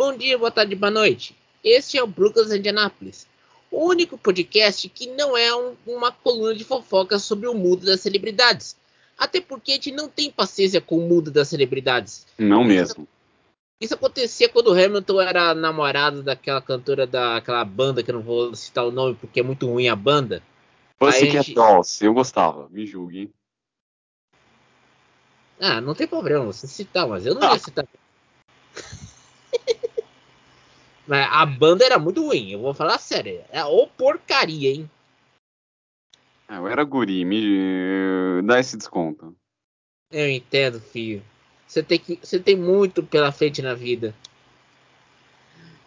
Bom 0.00 0.16
dia, 0.16 0.38
boa 0.38 0.50
tarde, 0.50 0.74
boa 0.74 0.90
noite. 0.90 1.36
Este 1.62 1.98
é 1.98 2.02
o 2.02 2.06
Brooklyn 2.06 2.56
Indianapolis, 2.56 3.28
o 3.70 3.86
único 3.86 4.16
podcast 4.16 4.88
que 4.88 5.06
não 5.08 5.36
é 5.36 5.54
um, 5.54 5.76
uma 5.86 6.10
coluna 6.10 6.54
de 6.54 6.64
fofoca 6.64 7.18
sobre 7.18 7.46
o 7.46 7.52
mundo 7.52 7.84
das 7.84 8.00
celebridades. 8.00 8.78
Até 9.18 9.42
porque 9.42 9.72
a 9.72 9.74
gente 9.74 9.92
não 9.92 10.08
tem 10.08 10.30
paciência 10.30 10.80
com 10.80 10.96
o 10.96 11.06
mundo 11.06 11.30
das 11.30 11.48
celebridades. 11.48 12.26
Não 12.38 12.64
mesmo. 12.64 13.06
Isso 13.78 13.92
acontecia 13.92 14.48
quando 14.48 14.68
o 14.68 14.72
Hamilton 14.72 15.20
era 15.20 15.54
namorado 15.54 16.22
daquela 16.22 16.62
cantora 16.62 17.06
daquela 17.06 17.62
banda, 17.62 18.02
que 18.02 18.10
eu 18.10 18.14
não 18.14 18.22
vou 18.22 18.54
citar 18.54 18.86
o 18.86 18.90
nome 18.90 19.16
porque 19.16 19.40
é 19.40 19.42
muito 19.42 19.66
ruim 19.66 19.90
a 19.90 19.96
banda. 19.96 20.42
Pussycat 20.98 21.44
gente... 21.44 21.54
Dolls, 21.54 22.02
eu 22.02 22.14
gostava, 22.14 22.70
me 22.70 22.86
julgue. 22.86 23.30
Ah, 25.60 25.78
não 25.78 25.94
tem 25.94 26.06
problema 26.06 26.46
você 26.46 26.66
citar, 26.66 27.06
mas 27.06 27.26
eu 27.26 27.34
não 27.34 27.46
ah. 27.46 27.52
ia 27.52 27.58
citar. 27.58 27.84
mas 27.84 28.00
a 31.10 31.46
banda 31.46 31.84
era 31.84 31.98
muito 31.98 32.24
ruim, 32.24 32.50
eu 32.52 32.60
vou 32.60 32.74
falar 32.74 32.98
sério. 32.98 33.40
É 33.50 33.64
ô 33.64 33.86
porcaria, 33.86 34.70
hein? 34.70 34.90
Ah, 36.48 36.56
eu 36.56 36.68
era 36.68 36.84
guri, 36.84 37.24
me 37.24 38.42
dá 38.42 38.58
esse 38.58 38.76
desconto. 38.76 39.34
Eu 40.10 40.28
entendo, 40.28 40.80
filho. 40.80 41.22
Você 41.66 41.82
tem, 41.82 41.98
que, 41.98 42.18
você 42.20 42.40
tem 42.40 42.56
muito 42.56 43.02
pela 43.02 43.30
frente 43.30 43.62
na 43.62 43.74
vida. 43.74 44.12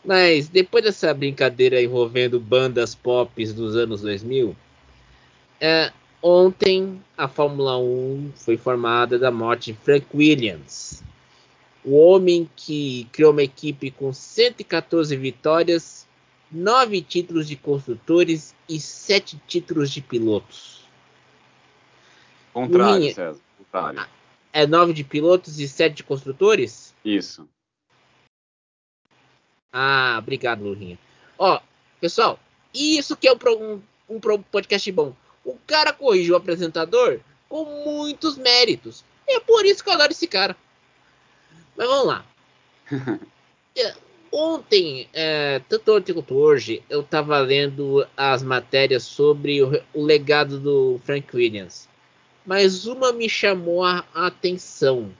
Mas 0.05 0.47
depois 0.47 0.83
dessa 0.83 1.13
brincadeira 1.13 1.81
envolvendo 1.81 2.39
bandas 2.39 2.95
pop 2.95 3.45
dos 3.53 3.75
anos 3.75 4.01
2000, 4.01 4.55
é, 5.59 5.91
ontem 6.21 7.01
a 7.17 7.27
Fórmula 7.27 7.77
1 7.77 8.31
foi 8.35 8.53
informada 8.53 9.19
da 9.19 9.31
morte 9.31 9.73
de 9.73 9.77
Frank 9.79 10.05
Williams, 10.13 11.02
o 11.83 11.95
homem 11.97 12.49
que 12.55 13.07
criou 13.11 13.31
uma 13.31 13.43
equipe 13.43 13.91
com 13.91 14.13
114 14.13 15.15
vitórias, 15.15 16.07
9 16.51 17.01
títulos 17.01 17.47
de 17.47 17.55
construtores 17.55 18.55
e 18.69 18.79
7 18.79 19.41
títulos 19.47 19.91
de 19.91 20.01
pilotos. 20.01 20.83
Contrário, 22.53 22.99
Minha... 22.99 23.13
César. 23.13 23.39
Contrário 23.57 24.07
é 24.53 24.67
nove 24.67 24.93
de 24.93 25.03
pilotos 25.03 25.59
e 25.59 25.67
sete 25.67 25.95
de 25.95 26.03
construtores? 26.03 26.93
Isso. 27.03 27.49
Ah, 29.71 30.17
obrigado, 30.19 30.63
Lurinha. 30.63 30.99
Ó, 31.37 31.59
pessoal, 31.99 32.39
isso 32.71 33.17
que 33.17 33.27
é 33.27 33.33
um, 33.33 33.81
um, 34.07 34.15
um 34.15 34.19
podcast 34.19 34.91
bom. 34.91 35.15
O 35.43 35.57
cara 35.65 35.91
corrigiu 35.91 36.35
o 36.35 36.37
apresentador 36.37 37.19
com 37.49 37.65
muitos 37.83 38.37
méritos. 38.37 39.03
É 39.27 39.39
por 39.39 39.65
isso 39.65 39.83
que 39.83 39.89
eu 39.89 39.93
adoro 39.93 40.11
esse 40.11 40.27
cara. 40.27 40.55
Mas 41.75 41.87
vamos 41.87 42.07
lá. 42.07 42.25
É, 43.75 43.95
ontem, 44.31 45.09
é, 45.11 45.59
tanto 45.67 45.97
ontem 45.97 46.13
quanto 46.13 46.35
hoje, 46.35 46.83
eu 46.87 47.01
tava 47.01 47.39
lendo 47.39 48.05
as 48.15 48.43
matérias 48.43 49.01
sobre 49.01 49.63
o, 49.63 49.81
o 49.95 50.05
legado 50.05 50.59
do 50.59 51.01
Frank 51.03 51.35
Williams 51.35 51.89
mas 52.45 52.85
uma 52.85 53.11
me 53.11 53.29
chamou 53.29 53.83
a 53.83 54.05
atenção. 54.13 55.13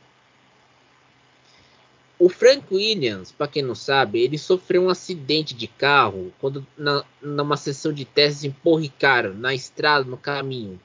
O 2.19 2.29
Frank 2.29 2.73
Williams, 2.73 3.31
para 3.31 3.47
quem 3.47 3.63
não 3.63 3.75
sabe, 3.75 4.21
ele 4.21 4.37
sofreu 4.37 4.83
um 4.83 4.89
acidente 4.89 5.53
de 5.53 5.67
carro 5.67 6.31
quando 6.39 6.65
na, 6.77 7.03
numa 7.21 7.57
sessão 7.57 7.91
de 7.91 8.05
testes 8.05 8.43
em 8.43 8.51
Porricaro, 8.51 9.33
na 9.33 9.53
estrada, 9.53 10.05
no 10.05 10.17
caminho. 10.17 10.79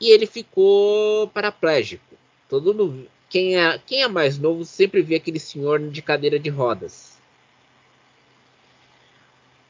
E 0.00 0.10
ele 0.10 0.26
ficou 0.26 1.28
paraplégico. 1.28 2.16
Todo 2.48 2.74
mundo, 2.74 3.08
quem 3.34 3.58
é, 3.58 3.76
quem 3.78 4.00
é 4.00 4.06
mais 4.06 4.38
novo 4.38 4.64
sempre 4.64 5.02
vê 5.02 5.16
aquele 5.16 5.40
senhor 5.40 5.90
de 5.90 6.00
cadeira 6.00 6.38
de 6.38 6.48
rodas. 6.48 7.18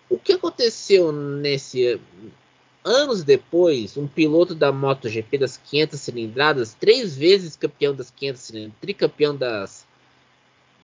O 0.06 0.18
que 0.18 0.34
aconteceu 0.34 1.10
nesse 1.10 1.98
anos 2.84 3.24
depois, 3.24 3.96
um 3.96 4.06
piloto 4.06 4.54
da 4.54 4.70
MotoGP 4.70 5.38
das 5.38 5.56
500 5.56 5.98
cilindradas, 5.98 6.74
três 6.74 7.16
vezes 7.16 7.56
campeão 7.56 7.94
das 7.94 8.10
500 8.10 8.42
cilindradas, 8.42 8.80
tricampeão 8.82 9.34
das, 9.34 9.86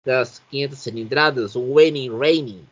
das 0.03 0.39
500 0.51 0.79
cilindradas, 0.79 1.57
o 1.57 1.75
Wayne 1.75 2.09
Rainey, 2.09 2.65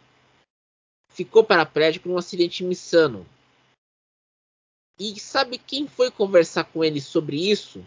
ficou 1.12 1.44
paraplégico 1.44 2.08
num 2.08 2.16
acidente 2.16 2.64
em 2.64 2.68
Missano. 2.68 3.26
E 4.98 5.20
sabe 5.20 5.58
quem 5.58 5.86
foi 5.86 6.10
conversar 6.10 6.64
com 6.64 6.82
ele 6.82 6.98
sobre 6.98 7.50
isso? 7.50 7.84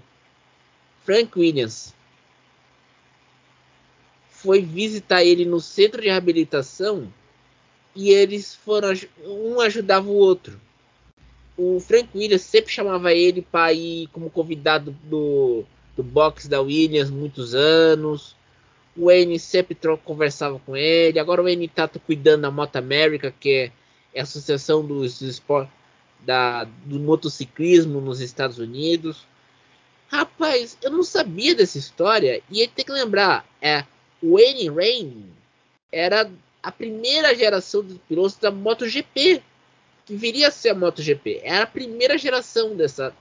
Frank 1.03 1.39
Williams. 1.39 1.99
Foi 4.41 4.61
visitar 4.61 5.23
ele 5.23 5.45
no 5.45 5.59
centro 5.59 6.01
de 6.01 6.07
reabilitação 6.07 7.11
e 7.95 8.11
eles 8.11 8.55
foram 8.55 8.93
um 9.25 9.59
ajudava 9.59 10.07
o 10.07 10.15
outro 10.15 10.59
o 11.57 11.79
Frank 11.79 12.09
Williams 12.15 12.41
sempre 12.41 12.71
chamava 12.71 13.13
ele 13.13 13.43
para 13.43 13.71
ir 13.71 14.07
como 14.07 14.31
convidado 14.31 14.95
do, 15.03 15.63
do 15.95 16.01
box 16.01 16.47
da 16.47 16.59
Williams 16.59 17.11
muitos 17.11 17.53
anos. 17.53 18.35
O 18.97 19.05
Wayne 19.05 19.37
sempre 19.39 19.77
conversava 20.03 20.59
com 20.65 20.75
ele. 20.75 21.19
Agora 21.19 21.39
o 21.39 21.43
Wayne 21.43 21.67
tá 21.67 21.87
cuidando 21.87 22.41
da 22.41 22.51
Moto 22.51 22.75
América, 22.77 23.33
que 23.39 23.49
é, 23.49 23.71
é 24.13 24.19
a 24.21 24.23
associação 24.23 24.83
dos 24.83 25.21
esportes 25.21 25.73
da, 26.25 26.63
do 26.85 26.99
motociclismo 26.99 28.01
nos 28.01 28.19
Estados 28.21 28.57
Unidos. 28.57 29.25
Rapaz, 30.09 30.77
eu 30.81 30.89
não 30.89 31.03
sabia 31.03 31.53
dessa 31.53 31.77
história. 31.77 32.41
E 32.49 32.67
tem 32.67 32.83
que 32.83 32.91
lembrar, 32.91 33.45
é, 33.61 33.85
o 34.21 34.35
Wayne 34.35 34.69
Rain 34.69 35.25
era 35.91 36.29
a 36.61 36.71
primeira 36.71 37.35
geração 37.35 37.83
dos 37.83 37.97
pilotos 38.07 38.37
da 38.37 38.51
MotoGP 38.51 39.41
que 40.05 40.15
viria 40.15 40.47
a 40.47 40.51
ser 40.51 40.69
a 40.69 40.75
MotoGP. 40.75 41.41
Era 41.43 41.63
a 41.63 41.67
primeira 41.67 42.17
geração 42.17 42.75
dessa, 42.75 43.13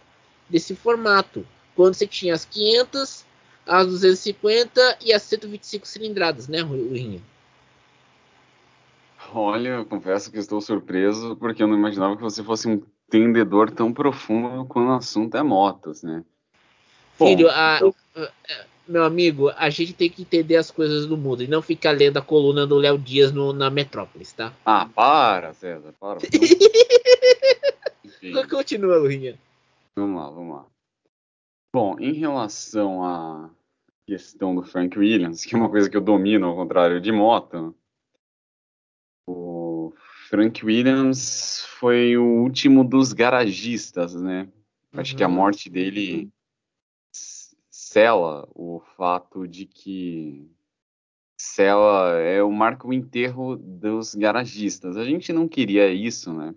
desse 0.49 0.75
formato, 0.75 1.47
quando 1.75 1.95
você 1.95 2.07
tinha 2.07 2.35
as 2.35 2.45
500, 2.45 3.25
as 3.67 3.87
250 3.87 4.99
e 5.05 5.13
as 5.13 5.23
125 5.23 5.87
cilindradas, 5.87 6.49
né, 6.49 6.61
Ruinho? 6.61 7.23
Olha, 9.33 9.69
eu 9.69 9.87
confesso 9.87 10.31
que 10.31 10.39
estou 10.39 10.61
surpreso 10.61 11.37
porque 11.37 11.63
eu 11.63 11.69
não 11.69 11.77
imaginava 11.77 12.17
que 12.17 12.23
você 12.23 12.43
fosse 12.43 12.67
um 12.69 12.83
entendedor 13.07 13.71
tão 13.71 13.93
profundo 13.93 14.65
quando 14.67 14.89
o 14.89 14.95
assunto 14.95 15.37
é 15.37 15.43
motos, 15.43 16.03
né? 16.03 16.25
Filho, 17.17 17.47
Bom, 17.47 17.53
a, 17.53 17.77
então 17.77 17.95
meu 18.91 19.05
amigo, 19.05 19.51
a 19.51 19.71
gente 19.71 19.93
tem 19.93 20.11
que 20.11 20.23
entender 20.23 20.57
as 20.57 20.69
coisas 20.71 21.07
do 21.07 21.17
mundo 21.17 21.45
e 21.45 21.49
não 21.49 21.63
ficar 21.63 21.93
lendo 21.93 22.17
a 22.17 22.23
coluna 22.23 22.67
do 22.67 22.77
Léo 22.77 22.99
Dias 22.99 23.31
no, 23.33 23.53
na 23.53 23.71
Metrópolis, 23.71 24.33
tá? 24.33 24.53
Ah, 24.67 24.89
para, 24.93 25.55
César, 25.55 25.95
para. 25.99 26.19
Continua, 28.51 28.99
Lurinha. 28.99 29.39
Vamos 29.97 30.21
lá, 30.21 30.31
vamos 30.31 30.57
lá. 30.57 30.67
Bom, 31.73 31.97
em 32.01 32.13
relação 32.13 33.05
à 33.05 33.49
questão 34.07 34.57
do 34.57 34.65
Frank 34.65 34.99
Williams, 34.99 35.45
que 35.45 35.55
é 35.55 35.59
uma 35.59 35.71
coisa 35.71 35.89
que 35.89 35.97
eu 35.97 36.01
domino 36.01 36.49
ao 36.49 36.57
contrário 36.57 37.01
de 37.01 37.13
moto, 37.13 37.73
o 39.29 39.93
Frank 40.29 40.65
Williams 40.65 41.65
foi 41.79 42.17
o 42.17 42.43
último 42.43 42.83
dos 42.83 43.13
garagistas, 43.13 44.21
né? 44.21 44.49
Acho 44.93 45.17
que 45.17 45.23
a 45.23 45.29
uhum. 45.29 45.35
morte 45.35 45.71
dele 45.71 46.29
sela 47.91 48.49
o 48.55 48.81
fato 48.97 49.49
de 49.49 49.67
que 49.67 50.49
sela 51.37 52.13
é 52.19 52.41
o 52.41 52.53
marca 52.53 52.87
o 52.87 52.93
enterro 52.93 53.57
dos 53.57 54.15
garagistas. 54.15 54.97
A 54.97 55.05
gente 55.05 55.33
não 55.33 55.49
queria 55.49 55.93
isso, 55.93 56.33
né? 56.33 56.55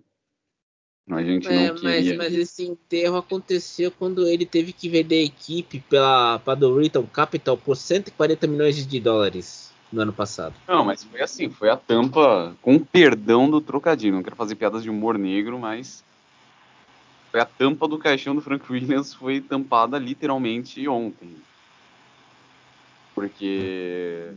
A 1.10 1.22
gente 1.24 1.48
é, 1.48 1.68
não 1.68 1.74
queria. 1.74 2.16
Mas, 2.16 2.32
mas 2.32 2.34
esse 2.34 2.64
enterro 2.64 3.16
aconteceu 3.16 3.90
quando 3.90 4.28
ele 4.28 4.46
teve 4.46 4.72
que 4.72 4.88
vender 4.88 5.16
a 5.16 5.24
equipe 5.24 5.80
para 5.80 6.40
a 6.46 6.54
Doriton 6.54 7.04
Capital 7.04 7.56
por 7.56 7.76
140 7.76 8.46
milhões 8.46 8.86
de 8.86 9.00
dólares 9.00 9.72
no 9.92 10.02
ano 10.02 10.12
passado. 10.12 10.54
Não, 10.68 10.84
mas 10.84 11.02
foi 11.02 11.20
assim, 11.20 11.50
foi 11.50 11.68
a 11.68 11.76
tampa, 11.76 12.56
com 12.62 12.78
perdão 12.78 13.50
do 13.50 13.60
trocadilho. 13.60 14.14
Não 14.14 14.22
quero 14.22 14.36
fazer 14.36 14.54
piadas 14.54 14.84
de 14.84 14.90
humor 14.90 15.18
negro, 15.18 15.58
mas 15.58 16.04
foi 17.34 17.40
a 17.40 17.44
tampa 17.44 17.88
do 17.88 17.98
caixão 17.98 18.32
do 18.32 18.40
Frank 18.40 18.64
Williams 18.70 19.12
foi 19.12 19.40
tampada 19.40 19.98
literalmente 19.98 20.86
ontem. 20.86 21.34
Porque 23.12 24.30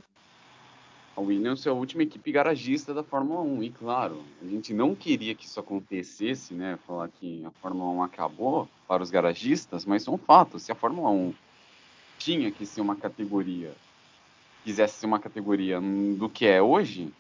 a 1.16 1.22
Williams 1.22 1.64
é 1.68 1.70
a 1.70 1.74
última 1.74 2.02
equipe 2.02 2.32
garagista 2.32 2.96
da 2.96 3.04
Fórmula 3.04 3.42
1. 3.42 3.62
E 3.62 3.70
claro, 3.70 4.24
a 4.42 4.46
gente 4.48 4.74
não 4.74 4.96
queria 4.96 5.36
que 5.36 5.46
isso 5.46 5.60
acontecesse, 5.60 6.56
né? 6.56 6.80
Falar 6.88 7.08
que 7.10 7.46
a 7.46 7.52
Fórmula 7.62 7.92
1 7.92 8.02
acabou 8.02 8.68
para 8.88 9.04
os 9.04 9.12
garagistas, 9.12 9.86
mas 9.86 10.02
são 10.02 10.18
fatos. 10.18 10.64
Se 10.64 10.72
a 10.72 10.76
Fórmula 10.76 11.12
1 11.12 11.36
tinha 12.18 12.50
que 12.50 12.66
ser 12.66 12.82
uma 12.82 12.96
categoria, 12.96 13.76
quisesse 14.64 15.02
ser 15.02 15.06
uma 15.06 15.20
categoria 15.20 15.80
do 16.18 16.28
que 16.28 16.48
é 16.48 16.60
hoje, 16.60 17.14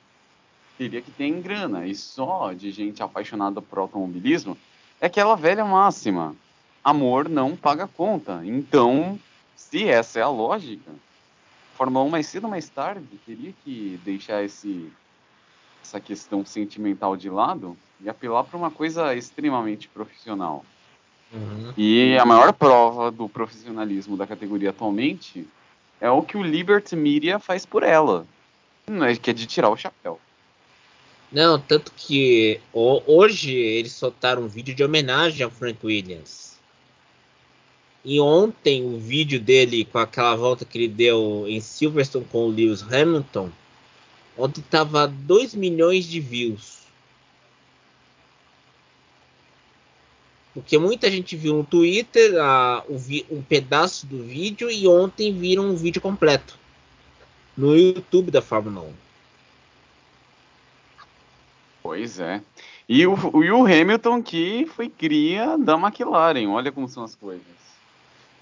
teria 0.75 1.03
que 1.03 1.11
ter 1.11 1.25
em 1.25 1.39
grana. 1.39 1.85
E 1.85 1.93
só 1.93 2.51
de 2.51 2.71
gente 2.71 3.03
apaixonada 3.03 3.61
por 3.61 3.77
automobilismo 3.77 4.57
é 4.99 5.07
aquela 5.07 5.35
velha 5.35 5.65
máxima: 5.65 6.35
amor 6.83 7.29
não 7.29 7.55
paga 7.55 7.87
conta. 7.87 8.41
Então, 8.43 9.19
se 9.55 9.87
essa 9.87 10.19
é 10.19 10.21
a 10.21 10.29
lógica, 10.29 10.91
Fórmula 11.75 12.05
1 12.05 12.09
mais 12.09 12.27
cedo 12.27 12.45
ou 12.45 12.49
mais 12.49 12.69
tarde 12.69 13.07
teria 13.25 13.53
que 13.63 13.99
deixar 14.03 14.43
esse, 14.43 14.91
essa 15.83 15.99
questão 15.99 16.45
sentimental 16.45 17.15
de 17.15 17.29
lado 17.29 17.77
e 18.01 18.09
apelar 18.09 18.43
para 18.43 18.57
uma 18.57 18.71
coisa 18.71 19.13
extremamente 19.15 19.87
profissional. 19.87 20.65
Uhum. 21.31 21.73
E 21.77 22.17
a 22.17 22.25
maior 22.25 22.53
prova 22.53 23.11
do 23.11 23.27
profissionalismo 23.27 24.15
da 24.15 24.25
categoria 24.25 24.69
atualmente 24.69 25.47
é 25.99 26.09
o 26.09 26.21
que 26.21 26.37
o 26.37 26.43
Liberty 26.43 26.95
Media 26.95 27.37
faz 27.37 27.65
por 27.65 27.83
ela, 27.83 28.25
que 29.21 29.29
é 29.29 29.33
de 29.33 29.45
tirar 29.45 29.69
o 29.69 29.77
chapéu. 29.77 30.19
Não, 31.31 31.59
tanto 31.59 31.91
que 31.91 32.61
hoje 32.73 33.53
eles 33.53 33.91
soltaram 33.91 34.43
um 34.43 34.47
vídeo 34.47 34.73
de 34.73 34.83
homenagem 34.83 35.43
ao 35.43 35.51
Frank 35.51 35.85
Williams. 35.85 36.57
E 38.05 38.19
ontem 38.21 38.85
o 38.85 38.97
vídeo 38.97 39.37
dele 39.37 39.83
com 39.83 39.97
aquela 39.97 40.35
volta 40.35 40.63
que 40.63 40.77
ele 40.77 40.87
deu 40.87 41.45
em 41.45 41.59
Silverstone 41.59 42.25
com 42.31 42.45
o 42.45 42.49
Lewis 42.49 42.81
Hamilton, 42.81 43.51
ontem 44.37 44.63
tava 44.69 45.05
2 45.07 45.53
milhões 45.55 46.05
de 46.05 46.21
views. 46.21 46.77
Porque 50.53 50.77
muita 50.77 51.11
gente 51.11 51.35
viu 51.35 51.55
no 51.55 51.65
Twitter 51.65 52.31
um 53.29 53.41
pedaço 53.41 54.07
do 54.07 54.23
vídeo 54.23 54.71
e 54.71 54.87
ontem 54.87 55.37
viram 55.37 55.69
um 55.69 55.75
vídeo 55.75 56.01
completo 56.01 56.57
no 57.57 57.75
YouTube 57.75 58.31
da 58.31 58.41
Fórmula 58.41 58.87
1. 58.87 59.06
Pois 61.87 62.19
é. 62.19 62.41
E 62.89 63.07
o, 63.07 63.15
e 63.41 63.49
o 63.49 63.65
Hamilton 63.65 64.21
que 64.21 64.65
foi 64.75 64.89
cria 64.89 65.57
da 65.57 65.75
McLaren, 65.75 66.45
olha 66.49 66.69
como 66.69 66.85
são 66.89 67.01
as 67.01 67.15
coisas. 67.15 67.45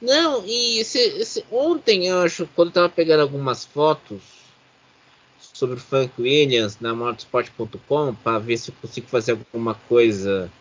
Não, 0.02 0.44
e 0.48 0.82
ontem 1.52 2.08
eu 2.08 2.24
acho, 2.24 2.50
quando 2.56 2.70
eu 2.70 2.74
tava 2.74 2.90
pegando 2.90 3.22
algumas 3.22 3.64
fotos 3.64 4.20
sobre 5.40 5.76
o 5.76 5.80
Frank 5.80 6.12
Williams 6.20 6.80
na 6.80 6.96
motorsport.com 6.96 8.16
para 8.16 8.40
ver 8.40 8.58
se 8.58 8.72
eu 8.72 8.76
consigo 8.82 9.08
fazer 9.08 9.34
alguma 9.34 9.76
coisa 9.76 10.52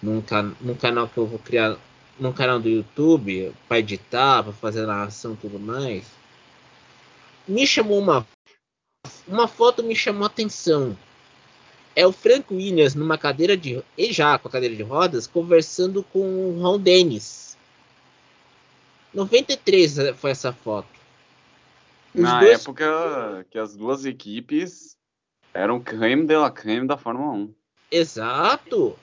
num, 0.00 0.20
can, 0.20 0.54
num 0.60 0.76
canal 0.76 1.08
que 1.08 1.18
eu 1.18 1.26
vou 1.26 1.40
criar, 1.40 1.76
num 2.20 2.32
canal 2.32 2.60
do 2.60 2.68
YouTube 2.68 3.52
para 3.66 3.80
editar, 3.80 4.44
para 4.44 4.52
fazer 4.52 4.86
narração 4.86 5.32
e 5.32 5.38
tudo 5.38 5.58
mais. 5.58 6.04
Me 7.48 7.66
chamou 7.66 7.98
uma 7.98 8.24
uma 9.26 9.48
foto 9.48 9.82
me 9.82 9.96
chamou 9.96 10.22
a 10.22 10.26
atenção. 10.26 10.96
É 11.94 12.06
o 12.06 12.12
Frank 12.12 12.52
Williams 12.52 12.94
numa 12.94 13.18
cadeira 13.18 13.56
de 13.56 13.82
e 13.96 14.12
já 14.12 14.38
com 14.38 14.48
a 14.48 14.50
cadeira 14.50 14.74
de 14.74 14.82
rodas 14.82 15.26
conversando 15.26 16.02
com 16.02 16.20
o 16.20 16.60
Ron 16.60 16.78
Dennis 16.78 17.42
93 19.12 20.16
foi 20.16 20.30
essa 20.30 20.52
foto. 20.52 20.88
Os 22.14 22.20
Na 22.20 22.40
dois... 22.40 22.60
época 22.60 23.46
que 23.50 23.58
as 23.58 23.76
duas 23.76 24.04
equipes 24.04 24.96
eram 25.52 25.80
creme 25.80 26.26
de 26.26 26.36
la 26.36 26.50
creme 26.50 26.86
da 26.86 26.96
Fórmula 26.96 27.32
1. 27.32 27.54
Exato. 27.90 28.98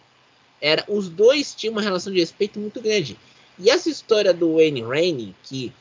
Era, 0.60 0.84
os 0.88 1.08
dois 1.08 1.54
tinham 1.54 1.74
uma 1.74 1.82
relação 1.82 2.12
de 2.12 2.20
respeito 2.20 2.60
muito 2.60 2.82
grande. 2.82 3.18
E 3.58 3.70
essa 3.70 3.90
história 3.90 4.34
do 4.34 4.56
Wayne 4.56 4.82
Rainey, 4.82 5.36
que 5.44 5.72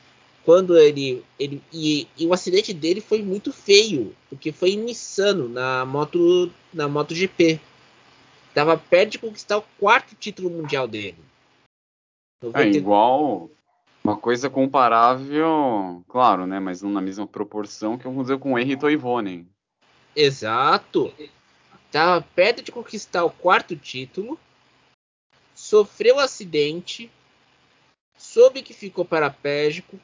quando 0.45 0.77
ele. 0.79 1.25
ele 1.39 1.63
e, 1.73 2.09
e, 2.17 2.27
o 2.27 2.33
acidente 2.33 2.73
dele 2.73 3.01
foi 3.01 3.23
muito 3.23 3.53
feio, 3.53 4.15
porque 4.29 4.53
foi 4.53 4.71
insano 4.71 5.49
na 5.49 5.85
moto 5.85 6.51
na 6.73 6.89
MotoGP. 6.89 7.61
Tava 8.55 8.77
perto 8.77 9.13
de 9.13 9.19
conquistar 9.19 9.59
o 9.59 9.65
quarto 9.79 10.15
título 10.15 10.51
mundial 10.51 10.89
dele. 10.89 11.19
É 12.55 12.67
igual 12.67 13.51
uma 14.03 14.17
coisa 14.17 14.49
comparável, 14.49 16.03
claro, 16.09 16.47
né? 16.47 16.59
Mas 16.59 16.81
não 16.81 16.91
na 16.91 17.01
mesma 17.01 17.27
proporção 17.27 17.99
que 17.99 18.09
dizer 18.09 18.39
com 18.39 18.55
o 18.55 18.59
Henry 18.59 18.79
Toivonen. 18.79 19.47
Exato. 20.17 21.13
Estava 21.87 22.21
perto 22.35 22.63
de 22.63 22.73
conquistar 22.73 23.25
o 23.25 23.31
quarto 23.31 23.77
título. 23.77 24.39
Sofreu 25.55 26.17
um 26.17 26.21
acidente. 26.21 27.11
Soube 28.17 28.63
que 28.63 28.73
ficou 28.73 29.05
paraplégico. 29.05 29.99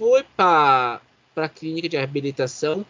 Foi 0.00 0.24
para 0.34 1.02
a 1.36 1.48
clínica 1.50 1.86
de 1.86 1.98
reabilitação. 1.98 2.86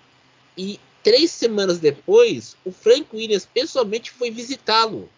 E 0.57 0.79
três 1.03 1.33
semanas 1.33 1.81
depois, 1.81 2.57
o 2.65 2.71
Frank 2.71 3.09
Williams 3.13 3.45
pessoalmente 3.45 4.13
foi 4.13 4.31
visitá-lo 4.31 5.09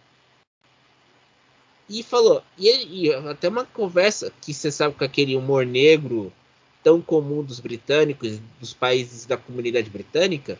e 1.87 2.01
falou, 2.01 2.41
e, 2.57 2.67
ele, 2.67 3.05
e 3.05 3.13
até 3.13 3.47
uma 3.47 3.65
conversa 3.65 4.33
que 4.41 4.53
você 4.53 4.71
sabe 4.71 4.95
com 4.95 5.03
aquele 5.03 5.35
humor 5.35 5.65
negro 5.65 6.33
tão 6.81 6.99
comum 6.99 7.43
dos 7.43 7.59
britânicos, 7.59 8.39
dos 8.59 8.73
países 8.73 9.27
da 9.27 9.37
comunidade 9.37 9.89
britânica, 9.91 10.57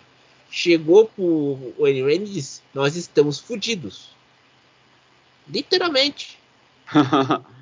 chegou 0.52 1.10
Wayne 1.80 2.02
Rainey 2.04 2.28
e 2.28 2.34
disse: 2.34 2.62
Nós 2.74 2.96
estamos 2.96 3.40
fodidos. 3.40 4.10
Literalmente. 5.50 6.38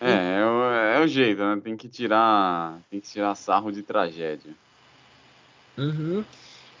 é, 0.00 0.38
é 0.40 0.44
o, 0.44 0.62
é 0.72 1.00
o, 1.00 1.06
jeito, 1.06 1.40
né? 1.42 1.60
Tem 1.62 1.76
que 1.76 1.88
tirar. 1.88 2.80
Tem 2.90 3.00
que 3.00 3.08
tirar 3.08 3.34
sarro 3.34 3.70
de 3.70 3.82
tragédia. 3.82 4.54
Uhum. 5.76 6.24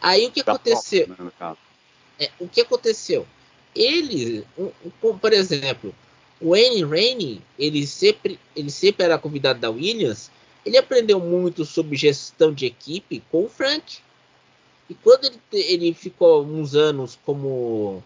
Aí 0.00 0.26
o 0.26 0.30
que 0.30 0.42
da 0.42 0.52
aconteceu? 0.52 1.08
né, 1.08 1.56
é, 2.18 2.30
o 2.38 2.48
que 2.48 2.60
aconteceu? 2.60 3.26
Ele, 3.74 4.44
um, 4.56 4.70
um, 5.02 5.18
por 5.18 5.32
exemplo, 5.32 5.94
o 6.40 6.50
Wayne 6.50 6.84
Rainey, 6.84 7.40
ele 7.58 7.86
sempre, 7.86 8.38
ele 8.54 8.70
sempre 8.70 9.04
era 9.04 9.18
convidado 9.18 9.58
da 9.58 9.70
Williams. 9.70 10.30
Ele 10.64 10.76
aprendeu 10.76 11.18
muito 11.20 11.64
sobre 11.64 11.96
gestão 11.96 12.52
de 12.52 12.66
equipe 12.66 13.22
com 13.30 13.44
o 13.44 13.48
Frank. 13.48 13.98
E 14.88 14.94
quando 14.94 15.24
ele, 15.24 15.40
ele 15.52 15.94
ficou 15.94 16.44
uns 16.44 16.74
anos 16.74 17.18
como 17.24 18.02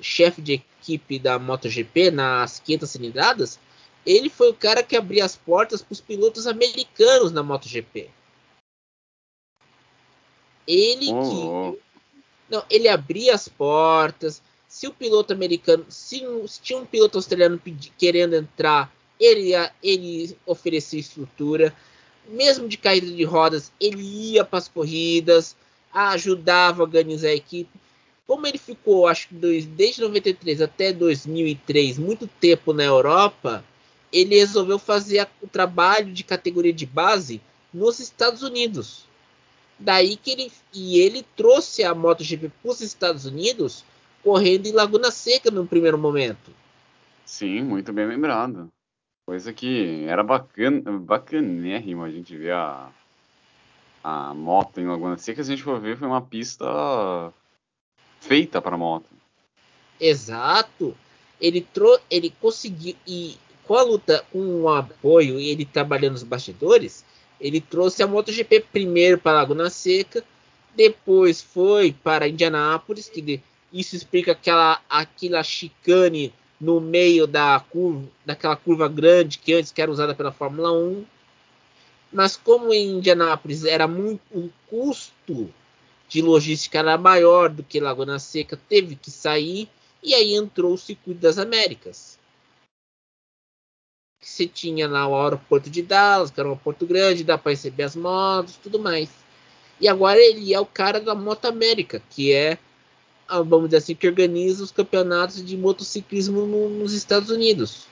chefe 0.00 0.42
de 0.42 0.54
equipe 0.54 1.18
da 1.18 1.38
MotoGP 1.38 2.10
nas 2.10 2.60
500 2.60 2.90
cilindradas, 2.90 3.58
ele 4.06 4.30
foi 4.30 4.50
o 4.50 4.54
cara 4.54 4.82
que 4.82 4.96
abria 4.96 5.24
as 5.24 5.36
portas 5.36 5.82
para 5.82 5.92
os 5.92 6.00
pilotos 6.00 6.46
americanos 6.46 7.32
na 7.32 7.42
MotoGP. 7.42 8.08
Ele 10.66 11.12
oh. 11.12 11.72
que 11.72 11.86
não, 12.48 12.64
ele 12.70 12.88
abria 12.88 13.34
as 13.34 13.48
portas, 13.48 14.40
se 14.68 14.86
o 14.86 14.92
piloto 14.92 15.32
americano, 15.32 15.84
se, 15.88 16.22
se 16.46 16.60
tinha 16.60 16.78
um 16.78 16.86
piloto 16.86 17.18
australiano 17.18 17.60
querendo 17.98 18.34
entrar, 18.34 18.92
ele, 19.18 19.52
ele 19.82 20.36
oferecia 20.46 21.00
estrutura, 21.00 21.74
mesmo 22.28 22.68
de 22.68 22.76
caída 22.76 23.06
de 23.06 23.24
rodas, 23.24 23.72
ele 23.80 24.02
ia 24.02 24.44
para 24.44 24.58
as 24.58 24.68
corridas, 24.68 25.56
ajudava 25.92 26.82
a 26.82 26.84
organizar 26.84 27.28
a 27.28 27.34
equipe. 27.34 27.70
Como 28.26 28.46
ele 28.46 28.58
ficou, 28.58 29.06
acho 29.06 29.28
que 29.28 29.34
desde 29.34 30.00
93 30.00 30.60
até 30.60 30.92
2003, 30.92 31.98
muito 31.98 32.26
tempo 32.26 32.72
na 32.72 32.84
Europa, 32.84 33.64
ele 34.12 34.36
resolveu 34.36 34.78
fazer 34.78 35.28
o 35.42 35.46
trabalho 35.46 36.12
de 36.12 36.24
categoria 36.24 36.72
de 36.72 36.86
base 36.86 37.40
nos 37.72 37.98
Estados 37.98 38.42
Unidos. 38.42 39.04
Daí 39.78 40.16
que 40.16 40.30
ele 40.30 40.52
e 40.72 40.98
ele 40.98 41.24
trouxe 41.36 41.84
a 41.84 41.94
MotoGP 41.94 42.50
para 42.62 42.70
os 42.70 42.80
Estados 42.80 43.26
Unidos 43.26 43.84
correndo 44.22 44.66
em 44.66 44.72
Laguna 44.72 45.10
Seca 45.10 45.50
no 45.50 45.66
primeiro 45.66 45.98
momento. 45.98 46.50
Sim, 47.24 47.62
muito 47.62 47.92
bem 47.92 48.06
lembrado. 48.06 48.70
Coisa 49.26 49.52
que 49.52 50.04
era 50.06 50.22
bacana, 50.22 50.98
bacanérrimo 50.98 52.04
a 52.04 52.10
gente 52.10 52.36
ver 52.36 52.52
a, 52.52 52.88
a 54.02 54.32
moto 54.32 54.80
em 54.80 54.86
Laguna 54.86 55.18
Seca. 55.18 55.44
Se 55.44 55.52
a 55.52 55.54
gente 55.56 55.64
for 55.64 55.80
ver, 55.80 55.96
foi 55.98 56.08
uma 56.08 56.22
pista 56.22 56.64
feita 58.20 58.62
para 58.62 58.76
moto. 58.76 59.10
Exato. 60.00 60.96
Ele, 61.40 61.60
trou 61.60 61.98
ele 62.10 62.30
conseguiu, 62.40 62.96
e 63.06 63.36
com 63.66 63.74
a 63.74 63.82
luta, 63.82 64.24
com 64.32 64.62
o 64.62 64.68
apoio 64.68 65.38
e 65.40 65.50
ele 65.50 65.64
trabalhando 65.64 66.12
nos 66.12 66.22
bastidores, 66.22 67.04
ele 67.40 67.60
trouxe 67.60 68.02
a 68.02 68.06
MotoGP 68.06 68.60
primeiro 68.72 69.18
para 69.18 69.38
Laguna 69.38 69.68
Seca, 69.68 70.24
depois 70.74 71.42
foi 71.42 71.92
para 71.92 72.28
Indianápolis, 72.28 73.08
que 73.08 73.42
isso 73.72 73.96
explica 73.96 74.32
aquela, 74.32 74.80
aquela 74.88 75.42
chicane 75.42 76.32
no 76.60 76.80
meio 76.80 77.26
da 77.26 77.60
curva, 77.70 78.06
daquela 78.24 78.56
curva 78.56 78.88
grande 78.88 79.38
que 79.38 79.52
antes 79.52 79.72
que 79.72 79.82
era 79.82 79.90
usada 79.90 80.14
pela 80.14 80.32
Fórmula 80.32 80.72
1. 80.72 81.04
Mas 82.12 82.36
como 82.36 82.72
em 82.72 82.98
Indianápolis 82.98 83.64
era 83.64 83.86
muito 83.86 84.22
o 84.32 84.50
custo 84.68 85.52
de 86.08 86.22
logística 86.22 86.78
era 86.78 86.96
maior 86.96 87.48
do 87.50 87.62
que 87.62 87.80
Laguna 87.80 88.18
Seca, 88.18 88.58
teve 88.68 88.96
que 88.96 89.10
sair 89.10 89.68
e 90.02 90.14
aí 90.14 90.34
entrou 90.34 90.72
o 90.72 90.78
circuito 90.78 91.20
das 91.20 91.36
Américas. 91.36 92.18
Que 94.26 94.32
você 94.32 94.44
tinha 94.48 94.88
lá 94.88 95.06
o 95.06 95.14
aeroporto 95.14 95.70
de 95.70 95.82
Dallas, 95.82 96.32
que 96.32 96.40
era 96.40 96.48
um 96.48 96.52
aeroporto 96.52 96.84
grande, 96.84 97.22
dá 97.22 97.38
para 97.38 97.52
receber 97.52 97.84
as 97.84 97.94
motos, 97.94 98.56
tudo 98.56 98.76
mais. 98.76 99.08
E 99.80 99.86
agora 99.86 100.18
ele 100.18 100.52
é 100.52 100.58
o 100.58 100.66
cara 100.66 101.00
da 101.00 101.14
Moto 101.14 101.44
América, 101.44 102.02
que 102.10 102.32
é 102.32 102.58
vamos 103.28 103.66
dizer 103.66 103.76
assim, 103.76 103.94
que 103.94 104.08
organiza 104.08 104.64
os 104.64 104.72
campeonatos 104.72 105.44
de 105.44 105.56
motociclismo 105.56 106.44
no, 106.44 106.68
nos 106.68 106.92
Estados 106.92 107.30
Unidos. 107.30 107.86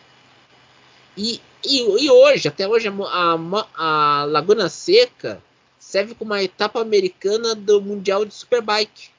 E, 1.17 1.41
e, 1.65 2.05
e, 2.05 2.11
hoje, 2.11 2.49
até 2.49 2.67
hoje, 2.67 2.89
a, 2.89 2.93
a, 2.93 4.21
a, 4.21 4.25
Laguna 4.25 4.69
Seca 4.69 5.41
serve 5.79 6.17
como 6.17 6.35
a 6.35 6.43
etapa 6.43 6.81
americana 6.81 7.55
do 7.55 7.81
Mundial 7.81 8.25
de 8.25 8.35
Superbike. 8.35 9.11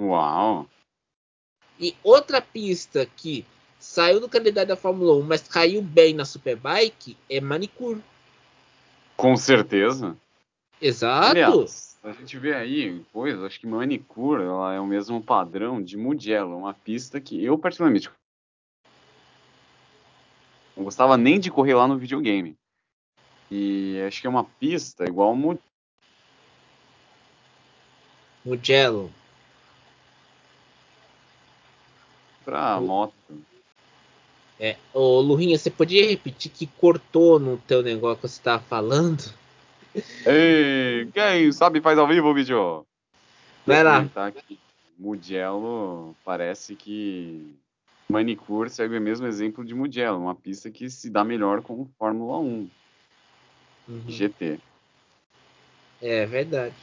Uau! 0.00 0.68
E 1.78 1.94
outra 2.02 2.42
pista 2.42 3.06
que 3.06 3.46
saiu 3.86 4.20
do 4.20 4.28
calendário 4.28 4.68
da 4.68 4.76
Fórmula 4.76 5.14
1, 5.14 5.22
mas 5.22 5.42
caiu 5.42 5.80
bem 5.80 6.12
na 6.12 6.24
Superbike 6.24 7.16
é 7.30 7.40
Manicure. 7.40 8.02
Com 9.16 9.36
certeza. 9.36 10.16
Exato. 10.82 11.30
Aliás, 11.30 11.96
a 12.02 12.12
gente 12.12 12.36
vê 12.36 12.52
aí, 12.52 13.00
pois, 13.12 13.40
acho 13.42 13.58
que 13.60 13.66
Manicure 13.66 14.42
ela 14.42 14.74
é 14.74 14.80
o 14.80 14.86
mesmo 14.86 15.22
padrão 15.22 15.82
de 15.82 15.96
Mugello, 15.96 16.58
uma 16.58 16.74
pista 16.74 17.20
que 17.20 17.42
eu 17.42 17.56
particularmente 17.56 18.10
não 20.76 20.84
gostava 20.84 21.16
nem 21.16 21.40
de 21.40 21.50
correr 21.50 21.74
lá 21.74 21.88
no 21.88 21.96
videogame. 21.96 22.54
E 23.50 24.02
acho 24.06 24.20
que 24.20 24.26
é 24.26 24.30
uma 24.30 24.44
pista 24.44 25.04
igual 25.04 25.28
ao 25.28 25.58
Mugello. 28.44 29.10
Pra 32.44 32.78
moto. 32.80 33.14
É, 34.58 34.76
ô 34.94 35.20
Lurinha, 35.20 35.58
você 35.58 35.70
podia 35.70 36.08
repetir 36.08 36.50
que 36.50 36.66
cortou 36.66 37.38
no 37.38 37.58
teu 37.58 37.82
negócio 37.82 38.22
que 38.22 38.28
você 38.28 38.42
tava 38.42 38.62
falando? 38.62 39.22
Ei, 40.24 41.08
quem 41.12 41.52
sabe 41.52 41.80
faz 41.80 41.98
ao 41.98 42.08
vivo, 42.08 42.32
vídeo. 42.32 42.86
Vai 43.66 43.82
lá. 43.82 44.08
Tá 44.12 44.26
aqui. 44.26 44.58
Mugello 44.98 46.16
parece 46.24 46.74
que 46.74 47.54
Manicure 48.08 48.70
segue 48.70 48.96
o 48.96 49.00
mesmo 49.00 49.26
exemplo 49.26 49.64
de 49.64 49.74
Mugello, 49.74 50.18
uma 50.18 50.34
pista 50.34 50.70
que 50.70 50.88
se 50.88 51.10
dá 51.10 51.22
melhor 51.22 51.60
com 51.60 51.86
Fórmula 51.98 52.38
1. 52.38 52.70
Uhum. 53.88 54.02
GT. 54.08 54.58
É 56.00 56.24
verdade. 56.24 56.74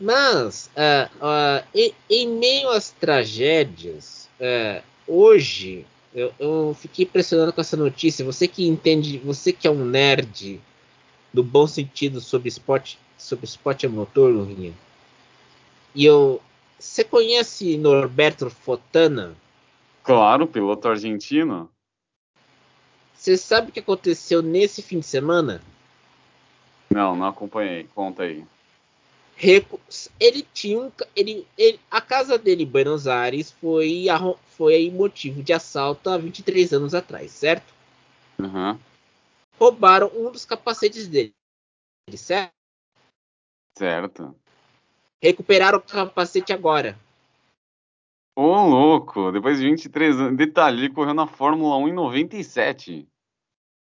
Mas, 0.00 0.70
uh, 0.76 1.10
uh, 1.16 1.66
em, 1.74 1.94
em, 2.10 2.28
meio 2.28 2.70
às 2.70 2.90
tragédias, 2.90 4.28
uh, 4.40 4.82
hoje 5.06 5.86
eu, 6.14 6.32
eu, 6.38 6.76
fiquei 6.78 7.04
impressionado 7.04 7.52
com 7.52 7.60
essa 7.60 7.76
notícia. 7.76 8.24
Você 8.24 8.46
que 8.46 8.66
entende, 8.66 9.18
você 9.18 9.52
que 9.52 9.66
é 9.66 9.70
um 9.70 9.84
nerd 9.84 10.60
do 11.32 11.42
bom 11.42 11.66
sentido 11.66 12.20
sobre 12.20 12.48
esporte, 12.48 12.98
sobre 13.18 13.44
esporte 13.44 13.84
a 13.84 13.88
motor, 13.88 14.32
Lurinha. 14.32 14.72
E 15.92 16.04
eu, 16.04 16.40
você 16.78 17.02
conhece 17.02 17.76
Norberto 17.76 18.48
Fotana? 18.48 19.34
Claro, 20.04 20.46
piloto 20.46 20.88
argentino. 20.88 21.68
Você 23.12 23.36
sabe 23.36 23.70
o 23.70 23.72
que 23.72 23.80
aconteceu 23.80 24.40
nesse 24.40 24.82
fim 24.82 25.00
de 25.00 25.06
semana? 25.06 25.60
Não, 26.90 27.16
não 27.16 27.26
acompanhei. 27.26 27.88
Conta 27.92 28.22
aí. 28.22 28.44
Ele 29.38 30.46
tinha 30.52 30.78
um, 30.78 30.92
ele, 31.14 31.46
ele, 31.58 31.80
a 31.90 32.00
casa 32.00 32.38
dele 32.38 32.62
em 32.62 32.66
Buenos 32.66 33.06
Aires 33.06 33.50
foi, 33.60 34.06
foi 34.56 34.90
motivo 34.90 35.42
de 35.42 35.52
assalto 35.52 36.08
há 36.08 36.16
23 36.16 36.72
anos 36.72 36.94
atrás, 36.94 37.32
certo? 37.32 37.74
Uhum. 38.38 38.78
Roubaram 39.58 40.10
um 40.14 40.30
dos 40.30 40.44
capacetes 40.44 41.08
dele, 41.08 41.32
certo? 42.16 42.52
Certo. 43.76 44.34
Recuperaram 45.22 45.78
o 45.78 45.82
capacete 45.82 46.52
agora. 46.52 46.98
Ô, 48.36 48.66
louco! 48.66 49.30
Depois 49.32 49.58
de 49.58 49.64
23 49.64 50.16
anos. 50.20 50.36
Detalhe, 50.36 50.78
ele 50.78 50.94
correu 50.94 51.14
na 51.14 51.26
Fórmula 51.26 51.76
1 51.76 51.88
em 51.88 51.92
97. 51.92 53.08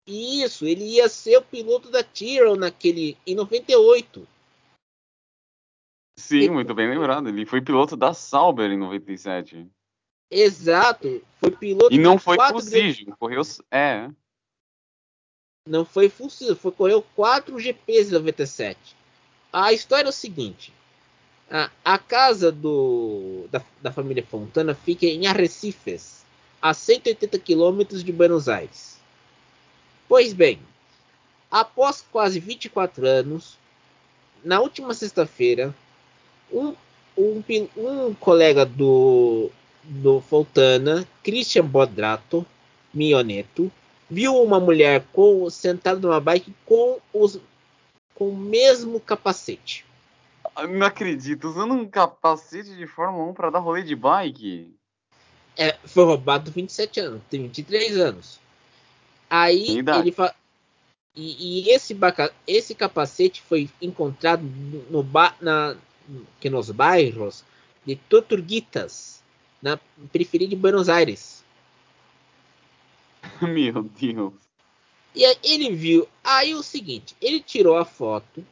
Isso, 0.06 0.66
ele 0.66 0.85
ia 0.85 1.09
ser 1.09 1.38
o 1.38 1.42
piloto 1.42 1.90
da 1.90 2.02
Tyrrell 2.02 2.56
naquele 2.56 3.16
em 3.26 3.35
98. 3.35 4.26
Sim, 6.16 6.50
muito 6.50 6.75
bem 6.75 6.88
lembrado. 6.88 7.28
Ele 7.28 7.47
foi 7.47 7.61
piloto 7.61 7.97
da 7.97 8.12
Sauber 8.12 8.71
em 8.71 8.78
97. 8.78 9.66
Exato, 10.31 11.23
foi 11.38 11.50
piloto. 11.50 11.92
E 11.92 11.99
não 11.99 12.19
foi 12.19 12.37
Fusijo, 12.37 13.14
correu 13.19 13.42
é. 13.71 14.11
Não 15.69 15.85
foi 15.85 16.09
Fusijo, 16.09 16.57
foi 16.57 16.73
correu 16.73 17.02
4 17.14 17.59
GPs 17.59 18.09
em 18.09 18.14
97. 18.14 18.97
A 19.52 19.73
história 19.73 20.07
é 20.07 20.09
o 20.09 20.12
seguinte: 20.12 20.73
a, 21.50 21.71
a 21.85 21.99
casa 21.99 22.50
do, 22.50 23.47
da, 23.50 23.62
da 23.83 23.92
família 23.92 24.25
Fontana 24.25 24.75
fica 24.75 25.04
em 25.04 25.26
Arrecifes, 25.26 26.25
a 26.61 26.73
180 26.73 27.38
quilômetros 27.38 28.02
de 28.02 28.11
Buenos 28.11 28.49
Aires. 28.49 28.99
Pois 30.09 30.33
bem, 30.33 30.59
após 31.50 32.04
quase 32.11 32.40
24 32.40 33.07
anos, 33.07 33.59
na 34.42 34.61
última 34.61 34.95
sexta-feira, 34.95 35.75
um, 36.52 36.75
um, 37.16 37.42
um, 37.76 38.14
colega 38.14 38.64
do, 38.64 39.50
do 39.82 40.21
Fontana, 40.21 41.06
Christian 41.23 41.64
Bodrato, 41.64 42.47
Mioneto, 42.92 43.71
viu 44.09 44.37
uma 44.42 44.61
mulher 44.61 45.04
com, 45.12 45.49
sentada 45.49 45.99
numa 45.99 46.21
bike 46.21 46.52
com, 46.66 46.99
os, 47.12 47.40
com 48.14 48.28
o 48.28 48.37
mesmo 48.37 49.00
capacete. 49.00 49.85
Não 50.68 50.87
acredito, 50.87 51.49
usando 51.49 51.73
um 51.73 51.88
capacete 51.88 52.76
de 52.76 52.87
Fórmula 52.87 53.30
1 53.30 53.35
para 53.35 53.50
dar 53.50 53.59
rolê 53.61 53.82
de 53.82 53.97
bike? 53.97 54.75
É, 55.56 55.76
foi 55.85 56.04
roubado 56.04 56.50
27 56.50 57.00
anos, 57.00 57.23
tem 57.30 57.42
23 57.42 57.97
anos. 57.99 58.40
Aí 59.28 59.78
ele 59.78 60.12
fa... 60.12 60.35
e, 61.16 61.62
e, 61.62 61.71
esse, 61.71 61.94
baca... 61.94 62.32
esse 62.47 62.75
capacete 62.75 63.40
foi 63.42 63.71
encontrado 63.80 64.42
no 64.90 65.02
ba... 65.02 65.35
na... 65.40 65.75
que 66.40 66.50
nos 66.50 66.71
bairros 66.71 67.45
de 67.85 67.97
Toturguitas, 67.97 69.23
na 69.61 69.78
periferia 70.12 70.49
de 70.49 70.57
Buenos 70.57 70.88
Aires. 70.88 71.45
Meu 73.40 73.83
Deus. 73.83 74.35
E 75.14 75.25
aí 75.25 75.37
ele 75.42 75.75
viu. 75.75 76.09
Aí 76.25 76.54
o 76.54 76.62
seguinte, 76.62 77.14
ele 77.21 77.40
tirou 77.40 77.76
a 77.76 77.85
foto, 77.85 78.45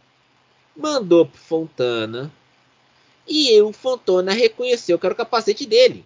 mandou 0.76 1.26
pro 1.26 1.38
Fontana, 1.38 2.32
e 3.26 3.60
o 3.62 3.72
Fontana 3.72 4.32
reconheceu 4.32 4.98
que 4.98 5.06
era 5.06 5.14
o 5.14 5.16
capacete 5.16 5.66
dele. 5.66 6.04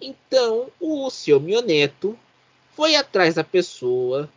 Então 0.00 0.68
o 0.80 1.08
seu 1.10 1.40
Mioneto 1.40 2.18
foi 2.74 2.96
atrás 2.96 3.36
da 3.36 3.44
pessoa, 3.44 4.28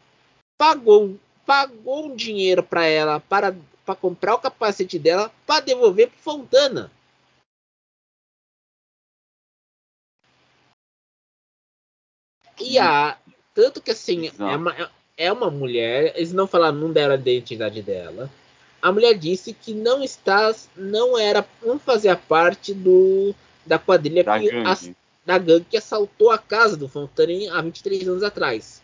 pagou, 0.57 1.17
pagou 1.45 2.05
um 2.05 2.15
dinheiro 2.15 2.61
para 2.61 2.85
ela 2.85 3.19
para, 3.19 3.57
para 3.87 3.95
comprar 3.95 4.35
o 4.35 4.39
capacete 4.39 4.99
dela 4.99 5.31
para 5.45 5.63
devolver 5.63 6.09
para 6.09 6.19
Fontana. 6.19 6.91
E 12.59 12.77
a 12.77 13.17
tanto 13.55 13.81
que 13.81 13.91
assim 13.91 14.27
é 14.27 14.55
uma, 14.55 14.91
é 15.15 15.31
uma 15.31 15.49
mulher, 15.49 16.13
eles 16.17 16.33
não 16.33 16.45
falaram, 16.45 16.77
não 16.77 16.91
deram 16.91 17.13
a 17.13 17.17
identidade 17.17 17.81
dela. 17.81 18.29
A 18.81 18.91
mulher 18.91 19.17
disse 19.17 19.53
que 19.53 19.73
não 19.73 20.03
está, 20.03 20.53
não 20.75 21.17
era, 21.17 21.47
não 21.63 21.79
fazia 21.79 22.15
parte 22.15 22.73
do 22.73 23.33
da 23.65 23.79
quadrilha 23.79 24.23
da 24.23 24.39
que 24.39 24.49
as, 24.49 24.91
da 25.25 25.37
gangue 25.37 25.65
que 25.69 25.77
assaltou 25.77 26.29
a 26.31 26.37
casa 26.37 26.75
do 26.75 26.89
Fontana 26.89 27.31
há 27.53 27.61
23 27.61 28.07
anos 28.07 28.23
atrás. 28.23 28.81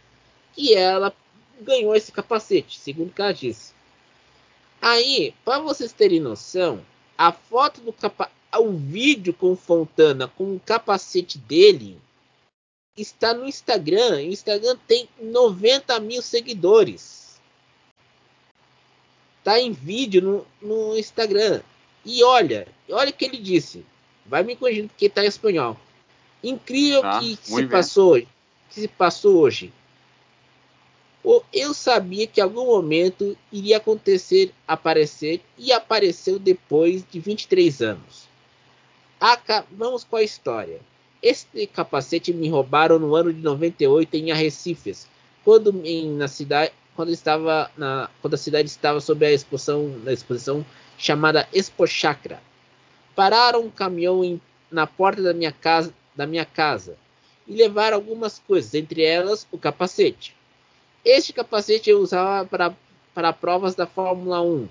E 0.57 0.73
ela 0.73 1.13
ganhou 1.61 1.95
esse 1.95 2.11
capacete, 2.11 2.79
segundo 2.79 3.13
que 3.13 3.21
ela 3.21 3.33
disse. 3.33 3.73
Aí, 4.85 5.33
para 5.45 5.59
vocês 5.59 5.93
terem 5.93 6.19
noção, 6.19 6.85
a 7.17 7.31
foto 7.31 7.79
do 7.79 7.93
capacete, 7.93 8.35
o 8.59 8.73
vídeo 8.73 9.33
com 9.33 9.55
Fontana 9.55 10.27
com 10.27 10.57
o 10.57 10.59
capacete 10.59 11.37
dele 11.37 11.97
está 12.97 13.33
no 13.33 13.47
Instagram. 13.47 14.17
O 14.17 14.19
Instagram 14.19 14.77
tem 14.85 15.07
90 15.21 15.97
mil 16.01 16.21
seguidores. 16.21 17.39
Tá 19.41 19.57
em 19.57 19.71
vídeo 19.71 20.21
no, 20.21 20.45
no 20.61 20.97
Instagram. 20.97 21.61
E 22.03 22.21
olha, 22.21 22.67
olha 22.89 23.09
o 23.09 23.13
que 23.13 23.23
ele 23.23 23.37
disse. 23.37 23.85
Vai 24.25 24.43
me 24.43 24.53
corrigindo 24.53 24.89
porque 24.89 25.07
tá 25.07 25.23
em 25.23 25.27
espanhol. 25.27 25.77
Incrível 26.43 27.01
tá, 27.01 27.21
que, 27.21 27.37
se 27.41 27.67
passou, 27.67 28.19
que 28.19 28.27
se 28.81 28.87
passou 28.89 29.37
hoje. 29.37 29.71
Eu 31.53 31.73
sabia 31.73 32.27
que 32.27 32.41
em 32.41 32.43
algum 32.43 32.65
momento 32.65 33.37
iria 33.51 33.77
acontecer, 33.77 34.51
aparecer 34.67 35.41
e 35.57 35.71
apareceu 35.71 36.37
depois 36.37 37.05
de 37.09 37.19
23 37.19 37.81
anos. 37.81 38.27
Vamos 39.71 40.03
com 40.03 40.17
a 40.17 40.23
história. 40.23 40.81
Este 41.21 41.65
capacete 41.67 42.33
me 42.33 42.49
roubaram 42.49 42.99
no 42.99 43.15
ano 43.15 43.31
de 43.31 43.41
98 43.41 44.15
em 44.15 44.31
Arrecifes, 44.31 45.07
quando 45.45 45.81
em, 45.85 46.11
na 46.11 46.27
cidade, 46.27 46.73
quando 46.93 47.11
estava 47.11 47.71
na, 47.77 48.09
quando 48.21 48.33
a 48.33 48.37
cidade 48.37 48.67
estava 48.67 48.99
sob 48.99 49.25
a 49.25 49.31
exposição, 49.31 49.87
na 50.03 50.11
exposição 50.11 50.65
chamada 50.97 51.47
Expo 51.53 51.87
Chakra. 51.87 52.41
Pararam 53.15 53.61
um 53.61 53.69
caminhão 53.69 54.23
em, 54.25 54.41
na 54.69 54.85
porta 54.85 55.21
da 55.21 55.33
minha 55.33 55.53
casa 55.53 55.93
da 56.15 56.27
minha 56.27 56.45
casa 56.45 56.97
e 57.47 57.53
levar 57.53 57.93
algumas 57.93 58.39
coisas, 58.39 58.73
entre 58.73 59.03
elas 59.03 59.47
o 59.51 59.57
capacete. 59.57 60.35
Este 61.05 61.33
capacete 61.33 61.89
eu 61.89 61.99
usava 61.99 62.45
para, 62.47 62.73
para 63.13 63.33
provas 63.33 63.75
da 63.75 63.85
Fórmula 63.85 64.41
1 64.41 64.69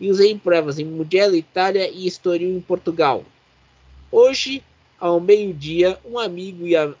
e 0.00 0.10
usei 0.10 0.30
em 0.30 0.38
provas 0.38 0.78
em 0.78 0.84
Mugello, 0.84 1.36
Itália 1.36 1.90
e 1.90 2.06
Estoril, 2.06 2.56
em 2.56 2.60
Portugal. 2.60 3.22
Hoje, 4.10 4.62
ao 4.98 5.20
meio-dia, 5.20 5.98
um 6.04 6.18
amigo 6.18 6.66
e, 6.66 6.74
a, 6.74 6.94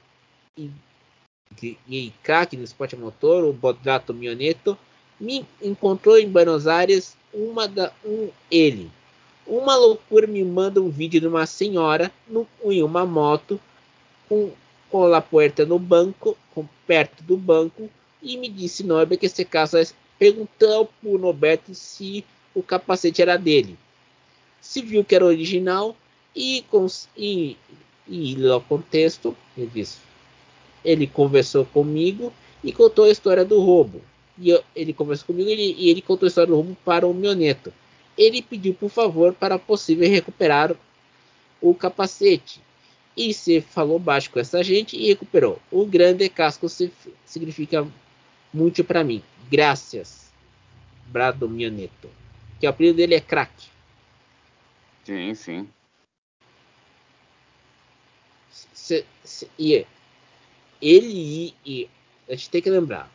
e, 0.58 0.70
e, 1.88 2.12
no 2.52 2.64
esporte 2.64 2.94
motor, 2.94 3.44
o 3.44 3.52
Bodrato 3.52 4.12
Mioneto, 4.12 4.76
me 5.18 5.46
encontrou 5.62 6.18
em 6.18 6.28
Buenos 6.28 6.66
Aires 6.66 7.16
uma 7.32 7.66
da, 7.66 7.90
um, 8.04 8.28
ele. 8.50 8.90
Uma 9.46 9.76
loucura 9.76 10.26
me 10.26 10.44
manda 10.44 10.80
um 10.80 10.90
vídeo 10.90 11.20
de 11.20 11.26
uma 11.26 11.46
senhora 11.46 12.12
no, 12.28 12.46
em 12.64 12.82
uma 12.82 13.06
moto 13.06 13.58
com, 14.28 14.50
com 14.90 15.12
a 15.12 15.20
puerta 15.20 15.64
no 15.64 15.78
banco, 15.78 16.36
com, 16.54 16.66
perto 16.86 17.22
do 17.22 17.36
banco, 17.36 17.90
e 18.24 18.38
me 18.38 18.48
disse 18.48 18.82
que 19.18 19.26
esse 19.26 19.44
caso 19.44 19.76
é 19.76 19.86
perguntou 20.18 20.90
o 21.02 21.18
Norberto 21.18 21.74
se 21.74 22.24
o 22.54 22.62
capacete 22.62 23.20
era 23.20 23.36
dele. 23.36 23.76
Se 24.60 24.80
viu 24.80 25.04
que 25.04 25.14
era 25.14 25.24
original 25.24 25.94
e, 26.34 26.64
com, 26.70 26.86
e, 27.16 27.56
e 28.08 28.34
no 28.36 28.60
contexto, 28.62 29.36
ele, 29.56 29.70
disse, 29.74 29.98
ele 30.84 31.06
conversou 31.06 31.66
comigo 31.66 32.32
e 32.62 32.72
contou 32.72 33.04
a 33.04 33.10
história 33.10 33.44
do 33.44 33.60
roubo. 33.60 34.00
E 34.38 34.50
eu, 34.50 34.64
ele 34.74 34.92
conversou 34.92 35.26
comigo 35.26 35.50
ele, 35.50 35.74
e 35.78 35.90
ele 35.90 36.00
contou 36.00 36.26
a 36.26 36.28
história 36.28 36.48
do 36.48 36.54
roubo 36.54 36.76
para 36.84 37.06
o 37.06 37.12
meu 37.12 37.34
neto. 37.34 37.72
Ele 38.16 38.40
pediu 38.40 38.72
por 38.72 38.88
favor 38.88 39.34
para 39.34 39.58
possível 39.58 40.08
recuperar 40.08 40.74
o 41.60 41.74
capacete. 41.74 42.60
E 43.16 43.32
se 43.32 43.60
falou 43.60 43.98
baixo 43.98 44.30
com 44.30 44.40
essa 44.40 44.62
gente 44.62 44.96
e 44.96 45.08
recuperou. 45.08 45.58
O 45.70 45.84
grande 45.84 46.28
casco 46.28 46.68
significa 47.24 47.86
muito 48.54 48.84
para 48.84 49.02
mim. 49.02 49.22
Graças, 49.50 50.32
Brado 51.06 51.48
Neto. 51.48 52.08
Que 52.60 52.66
o 52.66 52.70
apelido 52.70 52.96
dele 52.96 53.16
é 53.16 53.20
crack. 53.20 53.52
Sim, 55.04 55.34
sim. 55.34 55.68
Se, 58.72 59.04
se, 59.24 59.50
e 59.58 59.84
ele 60.80 61.54
e 61.66 61.88
a 62.28 62.32
gente 62.32 62.50
tem 62.50 62.62
que 62.62 62.70
lembrar 62.70 63.10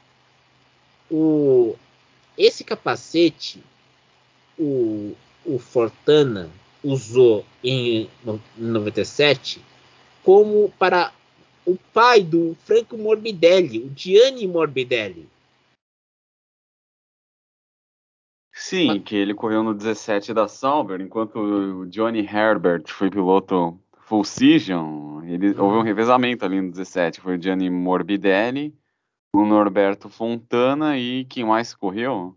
o 1.09 1.75
esse 2.37 2.63
capacete 2.63 3.63
o, 4.57 5.15
o 5.45 5.59
Fortana 5.59 6.49
usou 6.83 7.45
em 7.63 8.09
97 8.57 9.61
como 10.23 10.69
para 10.77 11.13
o 11.69 11.77
pai 11.93 12.23
do 12.23 12.55
Franco 12.65 12.97
Morbidelli, 12.97 13.79
o 13.79 13.93
Gianni 13.95 14.47
Morbidelli. 14.47 15.29
Sim, 18.53 18.99
que 19.01 19.15
ele 19.15 19.33
correu 19.33 19.63
no 19.63 19.73
17 19.73 20.33
da 20.33 20.47
Sauber, 20.47 20.99
enquanto 20.99 21.39
o 21.39 21.85
Johnny 21.85 22.19
Herbert 22.19 22.83
foi 22.87 23.09
piloto 23.09 23.79
Full 24.01 24.25
Season, 24.25 25.23
ele, 25.23 25.51
houve 25.57 25.77
um 25.77 25.83
revezamento 25.83 26.43
ali 26.43 26.59
no 26.59 26.71
17. 26.71 27.21
Foi 27.21 27.37
o 27.37 27.41
Gianni 27.41 27.69
Morbidelli, 27.69 28.75
o 29.33 29.45
Norberto 29.45 30.09
Fontana 30.09 30.97
e 30.97 31.25
quem 31.25 31.45
mais 31.45 31.73
correu? 31.73 32.35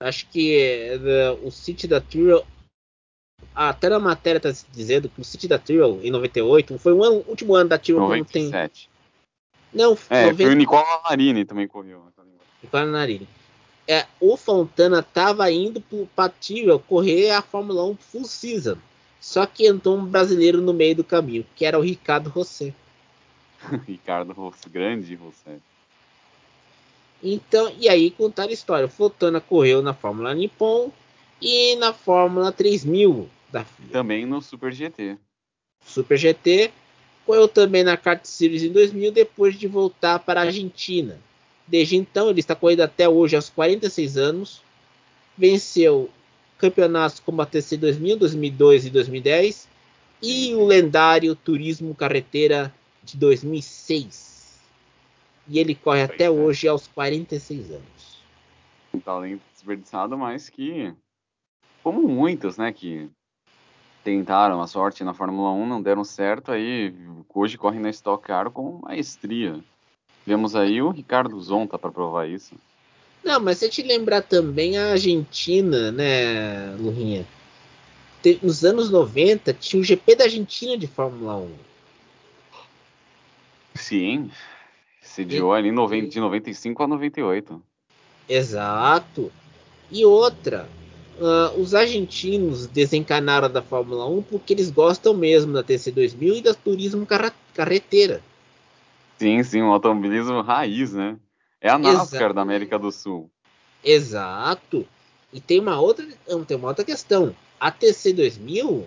Acho 0.00 0.28
que 0.30 0.56
é, 0.56 1.30
o 1.42 1.50
City 1.50 1.86
da 1.86 2.00
Tyrrell. 2.00 2.46
Até 3.54 3.88
na 3.88 3.98
matéria 3.98 4.38
está 4.38 4.66
dizendo 4.70 5.08
que 5.08 5.20
o 5.20 5.24
City 5.24 5.48
da 5.48 5.58
Tyrrell 5.58 6.00
em 6.02 6.10
98 6.10 6.78
foi 6.78 6.92
o 6.92 7.02
ano, 7.02 7.24
último 7.26 7.54
ano 7.54 7.68
da 7.68 7.78
Tyrrell 7.78 8.02
97. 8.02 8.88
Tem... 8.88 9.80
Não, 9.80 9.98
é, 10.08 10.26
90... 10.26 10.36
foi 10.36 10.52
o 10.52 10.56
Nicola 10.56 11.02
Narini 11.08 11.44
também 11.44 11.66
correu. 11.66 12.04
Nicola 12.62 12.86
Narini. 12.86 13.28
É, 13.86 14.06
o 14.20 14.36
Fontana 14.36 15.00
estava 15.00 15.50
indo 15.50 15.80
para 16.14 16.26
a 16.26 16.28
Tyrrell 16.28 16.78
correr 16.78 17.30
a 17.30 17.42
Fórmula 17.42 17.84
1 17.84 17.96
Full 17.96 18.24
Season. 18.24 18.76
Só 19.20 19.44
que 19.46 19.66
entrou 19.66 19.96
um 19.96 20.04
brasileiro 20.04 20.60
no 20.60 20.72
meio 20.72 20.94
do 20.94 21.04
caminho, 21.04 21.44
que 21.56 21.64
era 21.64 21.78
o 21.78 21.82
Ricardo 21.82 22.30
Rosset. 22.30 22.74
Ricardo 23.88 24.32
Rosset, 24.32 24.68
grande 24.68 25.14
Rosset. 25.16 25.60
Então, 27.22 27.72
e 27.76 27.88
aí 27.88 28.10
contar 28.12 28.44
a 28.44 28.52
história. 28.52 28.86
O 28.86 28.90
Fontana 28.90 29.40
correu 29.40 29.82
na 29.82 29.92
Fórmula 29.92 30.32
Nippon 30.34 30.92
e 31.40 31.76
na 31.76 31.92
Fórmula 31.92 32.52
3000 32.52 33.28
da 33.50 33.64
FIA. 33.64 33.86
Também 33.92 34.26
no 34.26 34.40
Super 34.40 34.72
GT. 34.72 35.16
Super 35.84 36.16
GT. 36.16 36.70
Correu 37.24 37.46
também 37.46 37.84
na 37.84 37.96
Kart 37.96 38.24
Series 38.24 38.62
em 38.62 38.72
2000, 38.72 39.12
depois 39.12 39.58
de 39.58 39.66
voltar 39.66 40.18
para 40.18 40.40
a 40.40 40.44
Argentina. 40.44 41.18
Desde 41.66 41.96
então, 41.96 42.30
ele 42.30 42.40
está 42.40 42.54
correndo 42.54 42.80
até 42.80 43.08
hoje, 43.08 43.36
aos 43.36 43.50
46 43.50 44.16
anos. 44.16 44.62
Venceu 45.36 46.10
campeonatos 46.56 47.20
como 47.20 47.40
a 47.42 47.46
TC 47.46 47.76
2000, 47.76 48.16
2002 48.16 48.86
e 48.86 48.90
2010 48.90 49.68
e 50.22 50.54
o 50.54 50.64
lendário 50.66 51.34
Turismo 51.36 51.94
Carreteira 51.94 52.74
de 53.04 53.16
2006. 53.16 54.58
E 55.46 55.58
ele 55.58 55.74
corre 55.74 56.02
até 56.02 56.24
é. 56.24 56.30
hoje 56.30 56.66
aos 56.68 56.86
46 56.88 57.70
anos. 57.70 58.18
Um 58.92 59.00
talento 59.00 59.42
desperdiçado, 59.52 60.18
mas 60.18 60.48
que, 60.48 60.92
como 61.82 62.06
muitos, 62.06 62.56
né, 62.56 62.72
que 62.72 63.10
tentaram 64.04 64.60
a 64.60 64.66
sorte 64.66 65.04
na 65.04 65.14
Fórmula 65.14 65.50
1, 65.50 65.66
não 65.66 65.82
deram 65.82 66.04
certo, 66.04 66.52
aí 66.52 66.94
hoje 67.32 67.58
corre 67.58 67.78
na 67.78 67.90
Stock 67.90 68.26
Car 68.26 68.50
com 68.50 68.80
maestria. 68.82 69.58
Vemos 70.26 70.54
aí 70.54 70.80
o 70.82 70.90
Ricardo 70.90 71.40
Zonta 71.40 71.78
para 71.78 71.90
provar 71.90 72.28
isso. 72.28 72.54
Não, 73.24 73.40
mas 73.40 73.58
se 73.58 73.68
te 73.68 73.82
lembrar 73.82 74.22
também 74.22 74.78
a 74.78 74.92
Argentina, 74.92 75.90
né, 75.90 76.74
Lurinha? 76.76 77.26
Nos 78.42 78.64
anos 78.64 78.90
90 78.90 79.52
tinha 79.54 79.80
o 79.80 79.84
GP 79.84 80.16
da 80.16 80.24
Argentina 80.24 80.76
de 80.76 80.86
Fórmula 80.86 81.36
1. 81.36 81.50
Sim. 83.74 84.30
Sediou 85.00 85.52
ali 85.52 85.70
de 86.08 86.20
95 86.20 86.82
a 86.82 86.86
98. 86.86 87.62
Exato. 88.28 89.32
E 89.90 90.04
outra, 90.04 90.68
uh, 91.18 91.60
os 91.60 91.74
argentinos 91.74 92.66
desencanaram 92.66 93.50
da 93.50 93.62
Fórmula 93.62 94.06
1 94.06 94.22
porque 94.22 94.52
eles 94.52 94.70
gostam 94.70 95.14
mesmo 95.14 95.52
da 95.52 95.62
TC2000 95.62 96.36
e 96.36 96.42
da 96.42 96.54
turismo 96.54 97.06
carreteira. 97.54 98.22
Sim, 99.18 99.42
sim, 99.42 99.62
um 99.62 99.72
automobilismo 99.72 100.40
raiz, 100.42 100.92
né? 100.92 101.16
É 101.60 101.68
a 101.68 101.78
NASCAR 101.78 102.20
Exato. 102.20 102.34
da 102.34 102.42
América 102.42 102.78
do 102.78 102.92
Sul. 102.92 103.28
Exato. 103.82 104.86
E 105.32 105.40
tem 105.40 105.60
uma 105.60 105.80
outra, 105.80 106.06
tem 106.46 106.56
uma 106.56 106.68
outra 106.68 106.84
questão. 106.84 107.34
A 107.58 107.70
TC 107.70 108.12
2000, 108.12 108.86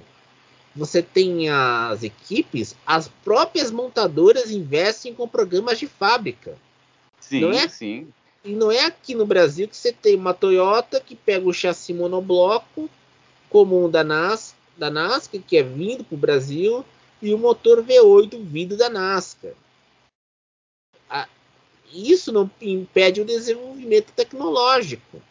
você 0.75 1.01
tem 1.01 1.49
as 1.49 2.01
equipes, 2.01 2.75
as 2.85 3.09
próprias 3.23 3.71
montadoras 3.71 4.51
investem 4.51 5.13
com 5.13 5.27
programas 5.27 5.77
de 5.77 5.87
fábrica. 5.87 6.57
Sim, 7.19 7.51
é, 7.51 7.67
sim. 7.67 8.07
E 8.43 8.53
não 8.53 8.71
é 8.71 8.85
aqui 8.85 9.13
no 9.13 9.25
Brasil 9.25 9.67
que 9.67 9.77
você 9.77 9.91
tem 9.91 10.15
uma 10.15 10.33
Toyota 10.33 10.99
que 10.99 11.15
pega 11.15 11.47
o 11.47 11.53
chassi 11.53 11.93
monobloco 11.93 12.89
comum 13.49 13.89
da, 13.89 14.03
NAS, 14.03 14.55
da 14.77 14.89
NASCAR, 14.89 15.41
que 15.41 15.57
é 15.57 15.63
vindo 15.63 16.03
para 16.03 16.15
o 16.15 16.17
Brasil, 16.17 16.85
e 17.21 17.33
o 17.33 17.37
motor 17.37 17.83
V8 17.83 18.41
vindo 18.43 18.77
da 18.77 18.89
NASCAR 18.89 19.53
isso 21.93 22.31
não 22.31 22.49
impede 22.61 23.21
o 23.21 23.25
desenvolvimento 23.25 24.11
tecnológico. 24.13 25.21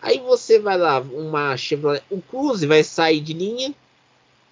Aí 0.00 0.18
você 0.18 0.58
vai 0.58 0.78
lá, 0.78 1.00
uma 1.00 1.56
Chevrolet, 1.56 2.02
o 2.10 2.20
Cruze 2.22 2.66
vai 2.66 2.82
sair 2.82 3.20
de 3.20 3.32
linha. 3.32 3.74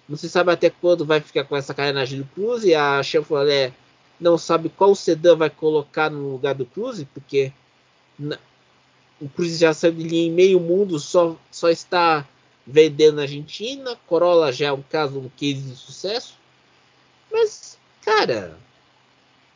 Não 0.07 0.17
se 0.17 0.29
sabe 0.29 0.51
até 0.51 0.69
quando 0.69 1.05
vai 1.05 1.19
ficar 1.21 1.43
com 1.43 1.55
essa 1.55 1.73
carenagem 1.73 2.19
do 2.19 2.25
Cruze. 2.33 2.73
A 2.73 3.01
Chevrolet 3.01 3.73
não 4.19 4.37
sabe 4.37 4.69
qual 4.69 4.93
sedã 4.95 5.35
vai 5.35 5.49
colocar 5.49 6.09
no 6.09 6.31
lugar 6.31 6.55
do 6.55 6.65
Cruze, 6.65 7.05
porque 7.13 7.51
o 9.19 9.29
Cruze 9.29 9.57
já 9.57 9.73
saiu 9.73 9.93
de 9.93 10.03
linha 10.03 10.27
em 10.27 10.31
meio 10.31 10.59
mundo, 10.59 10.99
só, 10.99 11.35
só 11.51 11.69
está 11.69 12.25
vendendo 12.65 13.17
na 13.17 13.23
Argentina. 13.23 13.97
Corolla 14.07 14.51
já 14.51 14.67
é 14.67 14.71
um 14.71 14.81
caso, 14.81 15.19
um 15.19 15.29
case 15.29 15.61
de 15.61 15.75
sucesso. 15.75 16.37
Mas, 17.31 17.77
cara, 18.03 18.57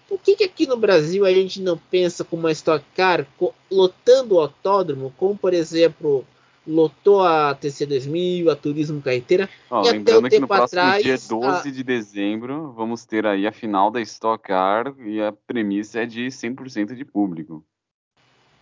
por 0.07 0.19
que, 0.19 0.35
que 0.35 0.43
aqui 0.43 0.67
no 0.67 0.77
Brasil 0.77 1.25
a 1.25 1.31
gente 1.31 1.61
não 1.61 1.77
pensa 1.77 2.23
como 2.23 2.43
uma 2.43 2.51
Stock 2.51 2.83
Car 2.95 3.25
lotando 3.71 4.35
o 4.35 4.39
autódromo, 4.39 5.13
como 5.17 5.37
por 5.37 5.53
exemplo 5.53 6.25
lotou 6.65 7.21
a 7.21 7.57
TC2000, 7.59 8.49
a 8.49 8.55
Turismo 8.55 9.01
Carreteira, 9.01 9.49
oh, 9.69 9.81
e 9.83 9.89
até 9.89 10.17
o 10.17 10.29
tempo 10.29 10.53
atrás... 10.53 11.03
dia 11.03 11.17
12 11.17 11.67
a... 11.67 11.71
de 11.71 11.83
dezembro 11.83 12.71
vamos 12.71 13.05
ter 13.05 13.25
aí 13.25 13.45
a 13.45 13.51
final 13.51 13.91
da 13.91 13.99
Stock 14.01 14.41
Car 14.41 14.93
e 15.05 15.21
a 15.21 15.33
premissa 15.33 16.01
é 16.01 16.05
de 16.05 16.27
100% 16.27 16.95
de 16.95 17.03
público. 17.03 17.65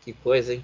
Que 0.01 0.13
coisa, 0.13 0.53
hein? 0.53 0.63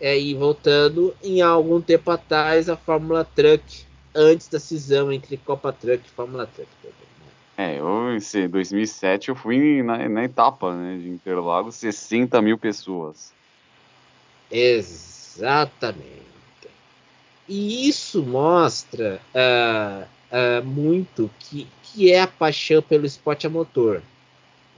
É, 0.00 0.18
e 0.18 0.34
voltando, 0.34 1.14
em 1.22 1.42
algum 1.42 1.80
tempo 1.80 2.10
atrás, 2.10 2.68
a 2.68 2.76
Fórmula 2.76 3.24
Truck, 3.24 3.84
antes 4.14 4.48
da 4.48 4.60
cisão 4.60 5.12
entre 5.12 5.36
Copa 5.36 5.72
Truck 5.72 6.06
e 6.06 6.10
Fórmula 6.10 6.46
Truck. 6.46 6.68
É, 7.56 7.80
eu, 7.80 8.16
em 8.16 8.48
2007 8.48 9.30
eu 9.30 9.34
fui 9.34 9.82
na, 9.82 10.08
na 10.08 10.24
etapa 10.24 10.72
né, 10.76 10.96
de 10.96 11.08
Interlagos, 11.08 11.74
60 11.74 12.40
mil 12.40 12.56
pessoas. 12.56 13.32
Exatamente. 14.48 16.06
E 17.48 17.88
isso 17.88 18.22
mostra 18.22 19.20
uh, 19.34 20.06
uh, 20.30 20.64
muito 20.64 21.28
que, 21.40 21.66
que 21.82 22.12
é 22.12 22.20
a 22.20 22.28
paixão 22.28 22.80
pelo 22.80 23.04
esporte 23.04 23.46
a 23.46 23.50
motor. 23.50 24.02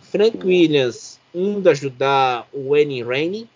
Frank 0.01 0.38
Williams 0.42 1.20
indo 1.35 1.68
ajudar 1.68 2.49
o 2.51 2.70
Wayne 2.70 3.03
Rainey, 3.03 3.49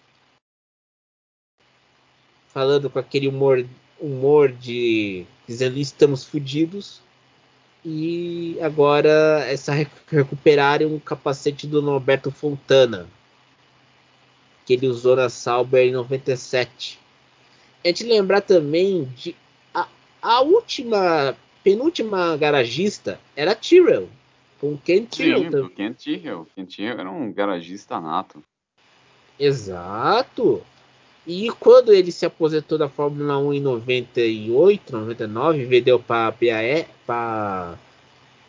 falando 2.55 2.89
com 2.89 3.01
aquele 3.01 3.27
humor, 3.27 3.67
humor 4.01 4.53
de 4.53 5.27
dizendo 5.47 5.77
estamos 5.77 6.25
fodidos. 6.25 7.03
E 7.85 8.57
agora 8.63 9.45
essa 9.47 9.75
recuperarem 10.07 10.87
um 10.87 10.99
capacete 10.99 11.67
do 11.67 11.83
Norberto 11.83 12.31
Fontana, 12.31 13.07
que 14.65 14.73
ele 14.73 14.87
usou 14.87 15.17
na 15.17 15.29
Sauber 15.29 15.87
em 15.87 15.93
97. 15.93 16.99
A 17.85 17.89
gente 17.89 18.05
lembrar 18.05 18.41
também 18.41 19.05
de 19.17 19.37
a, 19.75 19.87
a 20.23 20.41
última, 20.41 21.37
penúltima 21.63 22.35
garagista 22.39 23.21
era 23.37 23.55
Tyrrell, 23.55 24.09
com 24.59 24.79
Ken 24.79 25.05
Tyrrell. 25.05 25.69
Ken 25.69 25.93
Tyrrell. 25.93 26.47
Ken 26.57 26.65
Tyrrell 26.65 27.01
era 27.01 27.11
um 27.11 27.31
garagista 27.31 28.01
nato. 28.01 28.43
Exato. 29.39 30.63
E 31.27 31.51
quando 31.59 31.93
ele 31.93 32.13
se 32.13 32.27
aposentou 32.27 32.77
da 32.77 32.89
Fórmula 32.89 33.39
1 33.39 33.55
em 33.55 33.61
98, 33.61 34.93
99, 34.93 35.65
vendeu 35.65 35.99
para 35.99 36.29
a 36.29 36.31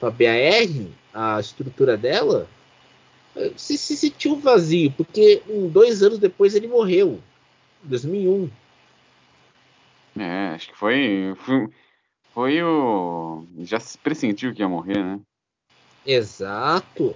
BAR, 0.01 0.67
a 1.13 1.39
estrutura 1.39 1.95
dela, 1.95 2.49
se, 3.55 3.77
se 3.77 3.95
sentiu 3.95 4.35
vazio, 4.35 4.91
porque 4.91 5.41
um, 5.47 5.69
dois 5.69 6.03
anos 6.03 6.19
depois 6.19 6.53
ele 6.53 6.67
morreu, 6.67 7.21
em 7.85 7.87
2001. 7.87 8.49
É, 10.17 10.49
acho 10.49 10.69
que 10.69 10.77
foi, 10.77 11.33
foi, 11.37 11.67
foi 12.33 12.63
o. 12.63 13.45
Já 13.59 13.79
se 13.79 13.97
pressentiu 13.97 14.53
que 14.53 14.61
ia 14.61 14.67
morrer, 14.67 15.01
né? 15.01 15.19
Exato. 16.05 17.15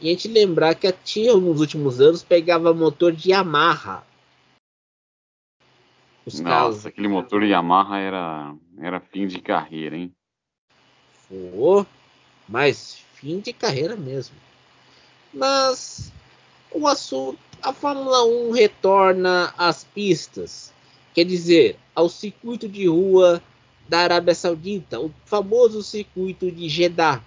E 0.00 0.08
a 0.08 0.10
gente 0.10 0.28
lembrar 0.28 0.74
que 0.74 0.86
a 0.86 0.92
Tia 0.92 1.34
nos 1.34 1.60
últimos 1.60 2.00
anos 2.00 2.22
pegava 2.22 2.74
motor 2.74 3.12
de 3.12 3.30
Yamaha 3.30 4.04
os 6.26 6.40
Nossa, 6.40 6.54
carros... 6.54 6.86
aquele 6.86 7.08
motor 7.08 7.42
Yamaha 7.42 7.98
era, 7.98 8.54
era 8.78 9.00
fim 9.00 9.26
de 9.26 9.40
carreira, 9.40 9.96
hein? 9.96 10.12
Foi, 11.28 11.86
mas 12.48 12.98
fim 13.14 13.40
de 13.40 13.52
carreira 13.52 13.96
mesmo. 13.96 14.36
Mas 15.32 16.12
o 16.70 16.86
assunto, 16.86 17.38
a 17.62 17.72
Fórmula 17.72 18.24
1 18.24 18.50
retorna 18.52 19.52
às 19.56 19.84
pistas, 19.84 20.72
quer 21.12 21.24
dizer, 21.24 21.78
ao 21.94 22.08
circuito 22.08 22.68
de 22.68 22.86
rua 22.86 23.42
da 23.88 24.00
Arábia 24.00 24.34
Saudita, 24.34 25.00
o 25.00 25.12
famoso 25.24 25.82
circuito 25.82 26.50
de 26.50 26.68
Jeddah. 26.68 27.22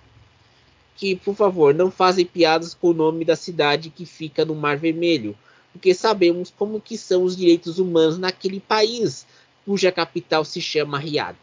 Que, 0.95 1.15
por 1.15 1.35
favor, 1.35 1.75
não 1.75 1.91
fazem 1.91 2.25
piadas 2.25 2.73
com 2.73 2.89
o 2.89 2.93
nome 2.93 3.23
da 3.23 3.35
cidade 3.35 3.91
que 3.91 4.05
fica 4.05 4.43
no 4.43 4.55
Mar 4.55 4.77
Vermelho, 4.77 5.37
porque 5.77 5.93
sabemos 5.93 6.51
como 6.57 6.81
que 6.81 6.97
são 6.97 7.23
os 7.23 7.37
direitos 7.37 7.77
humanos 7.77 8.17
naquele 8.17 8.59
país, 8.59 9.27
cuja 9.63 9.91
capital 9.91 10.43
se 10.43 10.59
chama 10.59 10.97
Riyadh. 10.97 11.37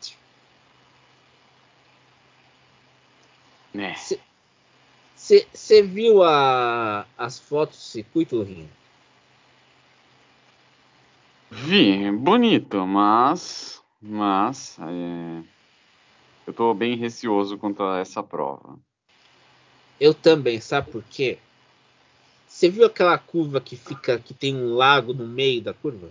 Você 5.16 5.78
é. 5.78 5.82
viu 5.82 6.22
a, 6.24 7.06
as 7.16 7.38
fotos 7.38 7.78
do 7.78 7.82
circuito, 7.82 8.42
Rinho? 8.42 8.68
Vi, 11.50 12.10
bonito, 12.10 12.84
mas, 12.84 13.80
mas 14.02 14.76
é, 14.80 15.42
eu 16.44 16.50
estou 16.50 16.74
bem 16.74 16.96
receoso 16.96 17.56
quanto 17.56 17.84
a 17.84 18.00
essa 18.00 18.20
prova. 18.22 18.76
Eu 20.00 20.12
também, 20.12 20.60
sabe 20.60 20.90
por 20.90 21.04
quê? 21.04 21.38
Você 22.64 22.70
viu 22.70 22.86
aquela 22.86 23.18
curva 23.18 23.60
que 23.60 23.76
fica 23.76 24.18
que 24.18 24.32
tem 24.32 24.56
um 24.56 24.74
lago 24.74 25.12
no 25.12 25.28
meio 25.28 25.60
da 25.60 25.74
curva? 25.74 26.10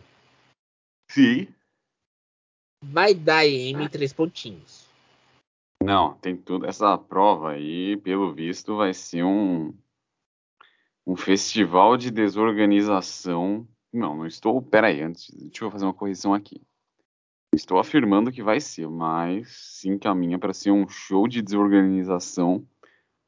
Sim. 1.10 1.48
Vai 2.80 3.16
dar 3.16 3.44
EM 3.44 3.90
três 3.90 4.14
pontinhos. 4.14 4.88
Não, 5.82 6.14
tem 6.14 6.38
tudo. 6.38 6.68
Essa 6.68 6.96
prova 6.96 7.54
aí, 7.54 7.98
pelo 7.98 8.32
visto, 8.32 8.78
vai 8.78 8.94
ser 8.94 9.24
um 9.24 9.74
um 11.08 11.16
festival 11.16 11.98
de 11.98 12.12
desorganização. 12.12 13.68
Não, 13.92 14.16
não 14.16 14.28
estou. 14.28 14.62
Pera 14.62 14.90
aí, 14.90 15.02
antes, 15.02 15.34
deixa 15.34 15.66
eu 15.66 15.72
fazer 15.72 15.86
uma 15.86 15.94
correção 15.94 16.36
aqui. 16.36 16.62
Estou 17.52 17.80
afirmando 17.80 18.32
que 18.32 18.44
vai 18.44 18.60
ser, 18.62 18.88
mas 18.88 19.48
se 19.50 19.90
encaminha 19.90 20.38
para 20.38 20.54
ser 20.54 20.70
um 20.70 20.88
show 20.88 21.28
de 21.28 21.42
desorganização, 21.42 22.64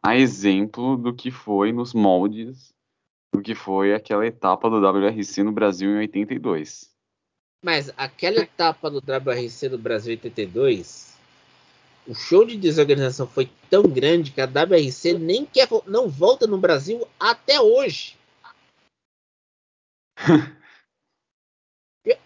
a 0.04 0.16
exemplo 0.16 0.96
do 0.96 1.12
que 1.12 1.32
foi 1.32 1.72
nos 1.72 1.92
moldes 1.92 2.75
do 3.36 3.42
que 3.42 3.54
foi 3.54 3.94
aquela 3.94 4.26
etapa 4.26 4.70
do 4.70 4.78
WRC 4.78 5.44
no 5.44 5.52
Brasil 5.52 5.92
em 5.92 5.98
82. 5.98 6.90
Mas 7.62 7.92
aquela 7.98 8.40
etapa 8.40 8.90
do 8.90 9.00
WRC 9.00 9.70
no 9.70 9.78
Brasil 9.78 10.14
em 10.14 10.18
82, 10.18 11.18
o 12.08 12.14
show 12.14 12.46
de 12.46 12.56
desorganização 12.56 13.28
foi 13.28 13.50
tão 13.70 13.84
grande 13.84 14.32
que 14.32 14.40
a 14.40 14.46
WRC 14.46 15.14
nem 15.14 15.46
quer, 15.46 15.68
não 15.86 16.08
volta 16.08 16.48
no 16.48 16.58
Brasil 16.58 17.06
até 17.20 17.60
hoje. 17.60 18.16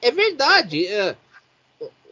é 0.01 0.11
verdade. 0.11 0.85
É, 0.87 1.15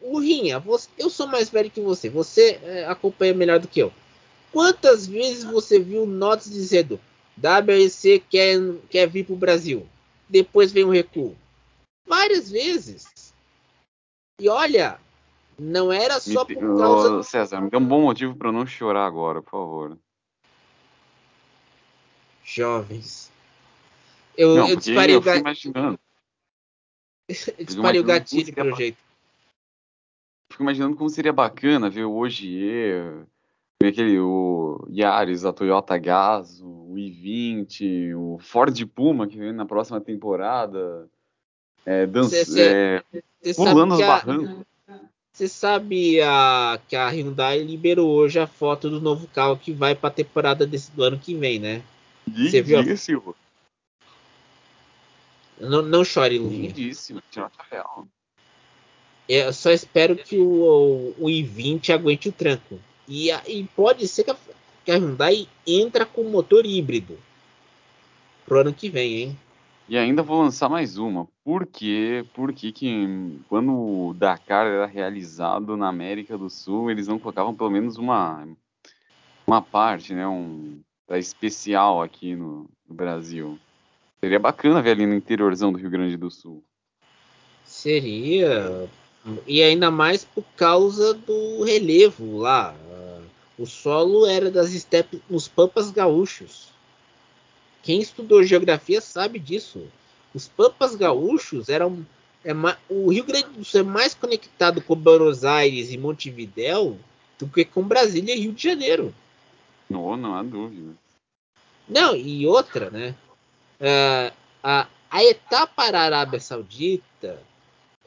o 0.01 0.19
Rinha, 0.19 0.59
você, 0.59 0.89
eu 0.97 1.09
sou 1.09 1.27
mais 1.27 1.49
velho 1.49 1.69
que 1.69 1.81
você. 1.81 2.09
Você 2.09 2.59
é, 2.63 2.85
acompanha 2.85 3.33
melhor 3.33 3.59
do 3.59 3.67
que 3.67 3.81
eu. 3.81 3.91
Quantas 4.51 5.05
vezes 5.05 5.43
você 5.43 5.77
viu 5.79 6.05
notas 6.07 6.49
dizendo 6.49 6.99
WRC 7.37 8.23
quer, 8.29 8.57
quer 8.89 9.07
vir 9.07 9.25
para 9.25 9.33
o 9.33 9.37
Brasil. 9.37 9.87
Depois 10.27 10.71
vem 10.71 10.83
um 10.83 10.91
recuo. 10.91 11.35
Várias 12.05 12.49
vezes. 12.49 13.33
E 14.39 14.49
olha, 14.49 14.99
não 15.57 15.91
era 15.91 16.19
só 16.19 16.43
por 16.43 16.77
causa. 16.77 17.23
César, 17.23 17.61
me 17.61 17.69
dê 17.69 17.77
um 17.77 17.85
bom 17.85 18.01
motivo 18.01 18.35
para 18.35 18.51
não 18.51 18.65
chorar 18.65 19.05
agora, 19.05 19.41
por 19.41 19.51
favor. 19.51 19.97
Jovens. 22.43 23.31
Eu, 24.35 24.55
não, 24.55 24.69
eu 24.69 24.75
disparei 24.75 25.15
eu 25.15 25.19
o 25.19 25.21
gatilho. 25.21 25.41
imaginando. 25.41 25.99
disparei 27.59 27.99
o 27.99 28.03
gatilho 28.03 28.53
pelo 28.53 28.75
jeito. 28.75 28.97
Fico 30.51 30.63
imaginando 30.63 30.95
como 30.95 31.09
seria 31.09 31.33
bacana 31.33 31.89
ver 31.89 32.05
o 32.05 32.15
Ogier 32.15 33.27
aquele, 33.85 34.19
o 34.19 34.87
Yaris, 34.89 35.45
a 35.45 35.53
Toyota 35.53 35.97
Gaz, 35.97 36.61
o 36.61 36.66
i20, 36.97 38.15
o 38.15 38.37
Ford 38.39 38.85
Puma 38.87 39.27
que 39.27 39.37
vem 39.37 39.53
na 39.53 39.65
próxima 39.65 40.01
temporada, 40.01 41.07
é, 41.85 42.05
dança, 42.05 42.43
cê, 42.43 43.03
é, 43.43 43.53
pulando 43.53 43.93
os 43.93 43.99
barrancos. 43.99 44.65
Você 45.31 45.47
sabe 45.47 46.19
a, 46.21 46.79
que 46.87 46.95
a 46.95 47.09
Hyundai 47.09 47.61
liberou 47.61 48.09
hoje 48.09 48.39
a 48.39 48.47
foto 48.47 48.89
do 48.89 48.99
novo 48.99 49.27
carro 49.27 49.55
que 49.55 49.71
vai 49.71 49.93
para 49.93 50.09
a 50.09 50.13
temporada 50.13 50.65
desse, 50.65 50.91
do 50.91 51.03
ano 51.03 51.19
que 51.19 51.35
vem, 51.35 51.59
né? 51.59 51.83
Você 52.27 52.61
viu? 52.61 52.81
Lindíssimo. 52.81 53.35
Não, 55.59 55.81
não 55.81 56.03
chore, 56.03 56.39
Luvinha. 56.39 56.69
Lindíssimo, 56.69 57.21
real. 57.69 58.07
Eu 59.29 59.53
só 59.53 59.71
espero 59.71 60.15
que 60.15 60.39
o, 60.39 61.13
o 61.19 61.25
i20 61.27 61.91
aguente 61.91 62.29
o 62.29 62.31
tranco. 62.31 62.79
E, 63.07 63.29
e 63.31 63.63
pode 63.75 64.07
ser 64.07 64.23
que 64.23 64.31
a, 64.31 64.37
que 64.87 64.91
a 64.93 64.95
Hyundai 64.95 65.49
entra 65.67 66.05
com 66.05 66.23
motor 66.23 66.65
híbrido 66.65 67.19
pro 68.45 68.61
ano 68.61 68.73
que 68.73 68.89
vem, 68.89 69.15
hein? 69.17 69.39
E 69.89 69.97
ainda 69.97 70.23
vou 70.23 70.41
lançar 70.41 70.69
mais 70.69 70.97
uma. 70.97 71.27
Por 71.43 71.65
quê? 71.65 72.25
Porque 72.33 72.71
que 72.71 73.37
quando 73.49 73.73
o 73.73 74.13
Dakar 74.13 74.65
era 74.65 74.85
realizado 74.85 75.75
na 75.75 75.89
América 75.89 76.37
do 76.37 76.49
Sul, 76.49 76.89
eles 76.89 77.05
não 77.05 77.19
colocavam 77.19 77.53
pelo 77.53 77.69
menos 77.69 77.97
uma, 77.97 78.47
uma 79.45 79.61
parte, 79.61 80.13
né? 80.13 80.25
Um 80.25 80.79
especial 81.11 82.01
aqui 82.01 82.33
no, 82.33 82.69
no 82.87 82.95
Brasil. 82.95 83.59
Seria 84.21 84.39
bacana 84.39 84.81
ver 84.81 84.91
ali 84.91 85.05
no 85.05 85.15
interiorzão 85.15 85.73
do 85.73 85.79
Rio 85.79 85.89
Grande 85.89 86.15
do 86.15 86.31
Sul. 86.31 86.63
Seria. 87.65 88.89
E 89.45 89.61
ainda 89.61 89.91
mais 89.91 90.23
por 90.23 90.45
causa 90.55 91.13
do 91.13 91.63
relevo 91.65 92.37
lá. 92.37 92.73
O 93.57 93.65
solo 93.65 94.25
era 94.27 94.51
das 94.51 94.71
estepes 94.71 95.19
nos 95.29 95.47
Pampas 95.47 95.89
Gaúchos. 95.89 96.67
Quem 97.81 97.99
estudou 97.99 98.43
geografia 98.43 99.01
sabe 99.01 99.39
disso. 99.39 99.87
Os 100.33 100.47
Pampas 100.47 100.95
Gaúchos 100.95 101.69
eram. 101.69 102.05
É, 102.45 102.51
o 102.87 103.11
Rio 103.11 103.23
Grande 103.23 103.49
do 103.49 103.65
Sul 103.65 103.81
é 103.81 103.83
mais 103.83 104.13
conectado 104.13 104.81
com 104.81 104.95
Buenos 104.95 105.43
Aires 105.43 105.91
e 105.91 105.97
Montevidéu 105.97 106.97
do 107.39 107.47
que 107.47 107.65
com 107.65 107.83
Brasília 107.83 108.35
e 108.35 108.39
Rio 108.41 108.53
de 108.53 108.63
Janeiro. 108.63 109.13
Não, 109.89 110.15
não 110.15 110.35
há 110.35 110.43
dúvida. 110.43 110.93
Não, 111.89 112.15
e 112.15 112.45
outra, 112.45 112.89
né? 112.89 113.15
Uh, 113.79 114.33
a, 114.61 114.87
a 115.09 115.23
etapa 115.23 115.73
para 115.75 115.99
a 115.99 116.03
Arábia 116.03 116.39
Saudita 116.39 117.39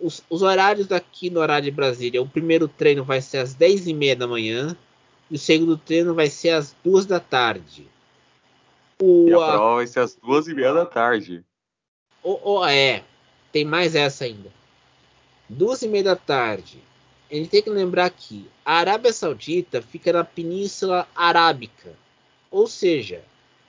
os, 0.00 0.22
os, 0.30 0.42
horários 0.42 0.90
aqui 0.90 1.30
no 1.30 1.40
horário 1.40 1.64
de 1.64 1.70
Brasília, 1.70 2.22
o 2.22 2.28
primeiro 2.28 2.66
treino 2.66 3.04
vai 3.04 3.20
ser 3.20 3.38
às 3.38 3.54
10 3.54 3.88
e 3.88 3.94
meia 3.94 4.16
da 4.16 4.26
manhã 4.26 4.76
e 5.30 5.36
o 5.36 5.38
segundo 5.38 5.76
treino 5.76 6.14
vai 6.14 6.28
ser 6.28 6.50
às 6.50 6.74
2 6.84 7.06
da 7.06 7.20
tarde. 7.20 7.86
O, 9.00 9.28
e 9.28 9.32
a, 9.32 9.36
a 9.36 9.52
prova 9.52 9.74
vai 9.76 9.86
ser 9.86 10.00
às 10.00 10.14
2 10.16 10.48
e 10.48 10.54
meia 10.54 10.74
da 10.74 10.84
tarde. 10.84 11.44
O, 12.22 12.58
o, 12.58 12.66
é, 12.66 13.04
tem 13.52 13.64
mais 13.64 13.94
essa 13.94 14.24
ainda. 14.24 14.50
2 15.48 15.82
e 15.82 15.88
meia 15.88 16.04
da 16.04 16.16
tarde. 16.16 16.82
A 17.30 17.34
gente 17.34 17.48
tem 17.48 17.62
que 17.62 17.70
lembrar 17.70 18.10
que 18.10 18.48
a 18.64 18.74
Arábia 18.74 19.12
Saudita 19.12 19.80
fica 19.80 20.12
na 20.12 20.24
Península 20.24 21.06
Arábica. 21.14 21.94
Ou 22.50 22.66
seja, 22.66 23.22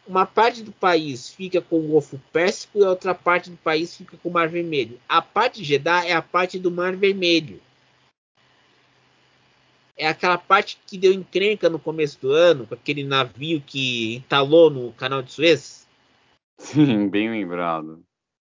uma 0.08 0.26
parte 0.26 0.64
do 0.64 0.72
país 0.72 1.30
fica 1.30 1.62
com 1.62 1.78
o 1.78 1.88
Golfo 1.88 2.20
Pérsico 2.34 2.80
e 2.80 2.84
a 2.84 2.90
outra 2.90 3.14
parte 3.14 3.52
do 3.52 3.58
país 3.58 3.96
fica 3.96 4.18
com 4.18 4.30
o 4.30 4.34
Mar 4.34 4.50
Vermelho. 4.50 5.00
A 5.08 5.22
parte 5.22 5.62
de 5.62 5.64
Jeddah 5.64 6.06
é 6.06 6.14
a 6.14 6.22
parte 6.22 6.58
do 6.58 6.72
Mar 6.72 6.96
Vermelho. 6.96 7.62
É 10.02 10.08
aquela 10.08 10.36
parte 10.36 10.80
que 10.88 10.98
deu 10.98 11.14
encrenca 11.14 11.70
no 11.70 11.78
começo 11.78 12.20
do 12.20 12.32
ano, 12.32 12.66
com 12.66 12.74
aquele 12.74 13.04
navio 13.04 13.62
que 13.62 14.16
entalou 14.16 14.72
no 14.72 14.92
canal 14.94 15.22
de 15.22 15.32
Suez. 15.32 15.88
Sim, 16.58 17.08
bem 17.08 17.30
lembrado. 17.30 18.02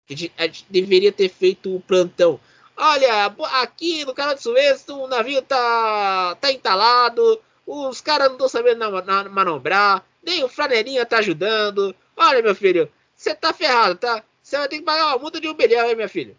A 0.07 0.13
gente, 0.13 0.31
a 0.37 0.43
gente 0.43 0.67
deveria 0.69 1.11
ter 1.11 1.27
feito 1.27 1.75
o 1.75 1.81
plantão. 1.81 2.39
Olha, 2.77 3.25
aqui 3.63 4.05
no 4.05 4.13
canal 4.13 4.35
de 4.35 4.43
Suez 4.43 4.87
o 4.89 5.07
navio 5.07 5.41
tá, 5.41 6.37
tá 6.39 6.51
entalado, 6.51 7.41
os 7.65 7.99
caras 7.99 8.27
não 8.27 8.35
estão 8.35 8.47
sabendo 8.47 8.85
manobrar, 9.31 10.05
nem 10.21 10.43
o 10.43 10.49
flanelinha 10.49 11.03
tá 11.03 11.17
ajudando. 11.17 11.95
Olha, 12.15 12.43
meu 12.43 12.53
filho, 12.53 12.91
você 13.15 13.33
tá 13.33 13.51
ferrado, 13.51 13.95
tá? 13.95 14.23
Você 14.43 14.55
vai 14.55 14.67
ter 14.67 14.77
que 14.77 14.83
pagar 14.83 15.07
uma 15.07 15.17
multa 15.17 15.41
de 15.41 15.47
um 15.49 15.55
bilhão, 15.55 15.89
hein, 15.89 15.95
minha 15.95 16.07
filha? 16.07 16.37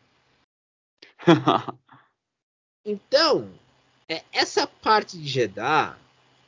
então, 2.86 3.50
é, 4.10 4.24
essa 4.32 4.66
parte 4.66 5.16
de 5.16 5.28
Jeddah, 5.28 5.96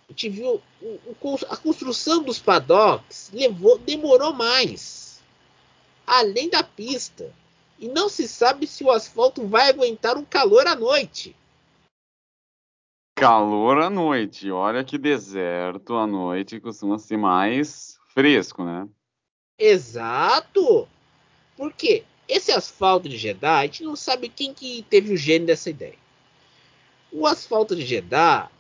a 0.09 0.13
gente 0.13 0.29
viu 0.29 0.61
o, 0.83 0.87
o, 1.07 1.39
a 1.49 1.57
construção 1.57 2.21
dos 2.25 2.41
paddocks 2.41 3.31
levou, 3.33 3.79
demorou 3.79 4.33
mais. 4.33 5.23
Além 6.05 6.51
da 6.51 6.65
pista. 6.65 7.33
E 7.79 7.87
não 7.89 8.09
se 8.09 8.27
sabe 8.27 8.67
se 8.67 8.83
o 8.83 8.91
asfalto 8.91 9.47
vai 9.47 9.69
aguentar 9.69 10.19
o 10.19 10.27
calor 10.27 10.67
à 10.67 10.75
noite. 10.75 11.37
Calor 13.17 13.79
à 13.79 13.89
noite. 13.89 14.51
Olha 14.51 14.83
que 14.83 14.99
deserto 14.99 15.95
à 15.95 16.07
noite 16.07 16.61
costuma 16.61 16.99
ser 16.99 17.17
mais 17.17 17.97
fresco, 18.13 18.65
né? 18.65 18.89
Exato. 19.57 20.89
Porque 21.57 22.05
esse 22.29 22.51
asfalto 22.51 23.09
de 23.09 23.17
Jeddah, 23.17 23.61
a 23.61 23.63
gente 23.63 23.85
não 23.85 23.95
sabe 23.95 24.29
quem 24.29 24.53
que 24.53 24.83
teve 24.91 25.15
o 25.15 25.17
gênio 25.17 25.47
dessa 25.47 25.71
ideia. 25.71 26.02
O 27.13 27.27
asfalto 27.27 27.77
de 27.77 27.85
Jeddah, 27.85 28.51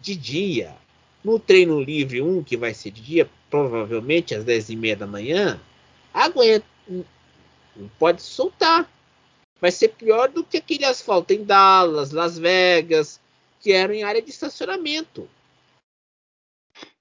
de 0.00 0.16
dia, 0.16 0.74
no 1.22 1.38
treino 1.38 1.78
livre 1.78 2.22
1, 2.22 2.42
que 2.42 2.56
vai 2.56 2.72
ser 2.72 2.90
de 2.90 3.02
dia, 3.02 3.30
provavelmente 3.50 4.34
às 4.34 4.44
10h30 4.44 4.96
da 4.96 5.06
manhã, 5.06 5.60
aguenta. 6.12 6.66
Pode 7.98 8.22
soltar. 8.22 8.90
Vai 9.60 9.70
ser 9.70 9.88
pior 9.88 10.28
do 10.28 10.42
que 10.42 10.56
aquele 10.56 10.84
asfalto 10.84 11.32
em 11.32 11.44
Dallas, 11.44 12.10
Las 12.10 12.38
Vegas, 12.38 13.20
que 13.60 13.72
eram 13.72 13.92
em 13.92 14.04
área 14.04 14.22
de 14.22 14.30
estacionamento. 14.30 15.28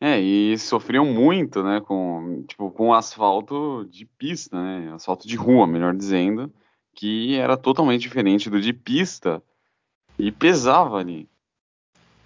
É, 0.01 0.19
e 0.19 0.57
sofriam 0.57 1.05
muito, 1.05 1.63
né, 1.63 1.81
com, 1.81 2.43
tipo, 2.47 2.69
com 2.71 2.93
asfalto 2.93 3.87
de 3.89 4.05
pista, 4.05 4.61
né, 4.61 4.91
asfalto 4.93 5.27
de 5.27 5.35
rua, 5.35 5.67
melhor 5.67 5.95
dizendo, 5.95 6.51
que 6.93 7.35
era 7.35 7.55
totalmente 7.55 8.01
diferente 8.01 8.49
do 8.49 8.59
de 8.59 8.73
pista 8.73 9.41
e 10.17 10.31
pesava 10.31 10.97
ali. 10.97 11.27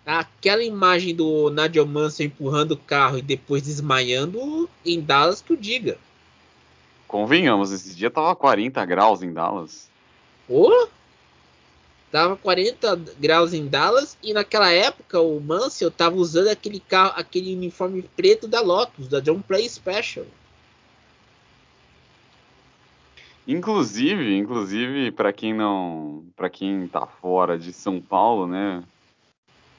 Aquela 0.06 0.64
imagem 0.64 1.16
do 1.16 1.50
Nadia 1.50 1.86
Mansell 1.86 2.28
empurrando 2.28 2.72
o 2.72 2.78
carro 2.78 3.18
e 3.18 3.22
depois 3.22 3.62
desmaiando 3.62 4.70
em 4.86 5.00
Dallas 5.00 5.42
que 5.42 5.54
o 5.54 5.58
diga. 5.58 5.98
Convenhamos, 7.08 7.72
esse 7.72 7.94
dia 7.94 8.10
tava 8.10 8.36
40 8.36 8.84
graus 8.86 9.22
em 9.22 9.32
Dallas. 9.32 9.90
Oh? 10.48 10.88
Tava 12.12 12.36
40 12.36 12.96
graus 13.20 13.54
em 13.54 13.68
Dallas 13.68 14.18
e 14.24 14.34
naquela 14.34 14.72
época 14.72 15.22
o 15.22 15.40
Mansell 15.40 15.92
tava 15.92 16.16
usando 16.16 16.48
aquele 16.48 16.80
carro, 16.80 17.14
aquele 17.16 17.56
uniforme 17.56 18.02
preto 18.16 18.48
da 18.48 18.60
Lotus, 18.60 19.08
da 19.08 19.20
John 19.20 19.42
Play 19.42 19.70
Special. 19.70 20.26
Inclusive, 23.48 24.36
inclusive 24.38 25.12
para 25.12 25.34
quem 25.34 25.54
não, 25.54 26.26
para 26.36 26.50
quem 26.50 26.88
tá 26.88 27.06
fora 27.06 27.58
de 27.58 27.74
São 27.74 28.00
Paulo, 28.00 28.48
né? 28.48 28.84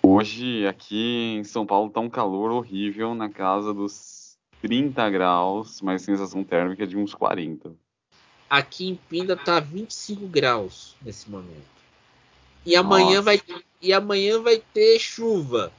Hoje 0.02 0.66
aqui 0.66 1.36
em 1.38 1.44
São 1.44 1.64
Paulo 1.64 1.88
tá 1.88 2.00
um 2.00 2.10
calor 2.10 2.50
horrível 2.50 3.14
na 3.14 3.28
casa 3.30 3.72
dos 3.72 4.36
30 4.60 5.08
graus, 5.10 5.80
mas 5.80 6.02
sensação 6.02 6.42
térmica 6.42 6.86
de 6.86 6.96
uns 6.96 7.14
40. 7.14 7.72
Aqui 8.50 8.88
em 8.88 8.96
Pinda 8.96 9.36
tá 9.36 9.60
25 9.60 10.26
graus 10.26 10.96
nesse 11.00 11.30
momento. 11.30 11.72
E 12.66 12.76
amanhã 12.76 13.22
vai 13.22 13.40
e 13.80 13.92
amanhã 13.92 14.40
vai 14.40 14.62
ter 14.72 14.98
chuva. 14.98 15.72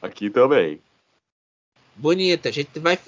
Aqui 0.00 0.30
também. 0.30 0.80
Bonita, 1.96 2.48
a 2.48 2.52
gente 2.52 2.78
vai 2.78 2.98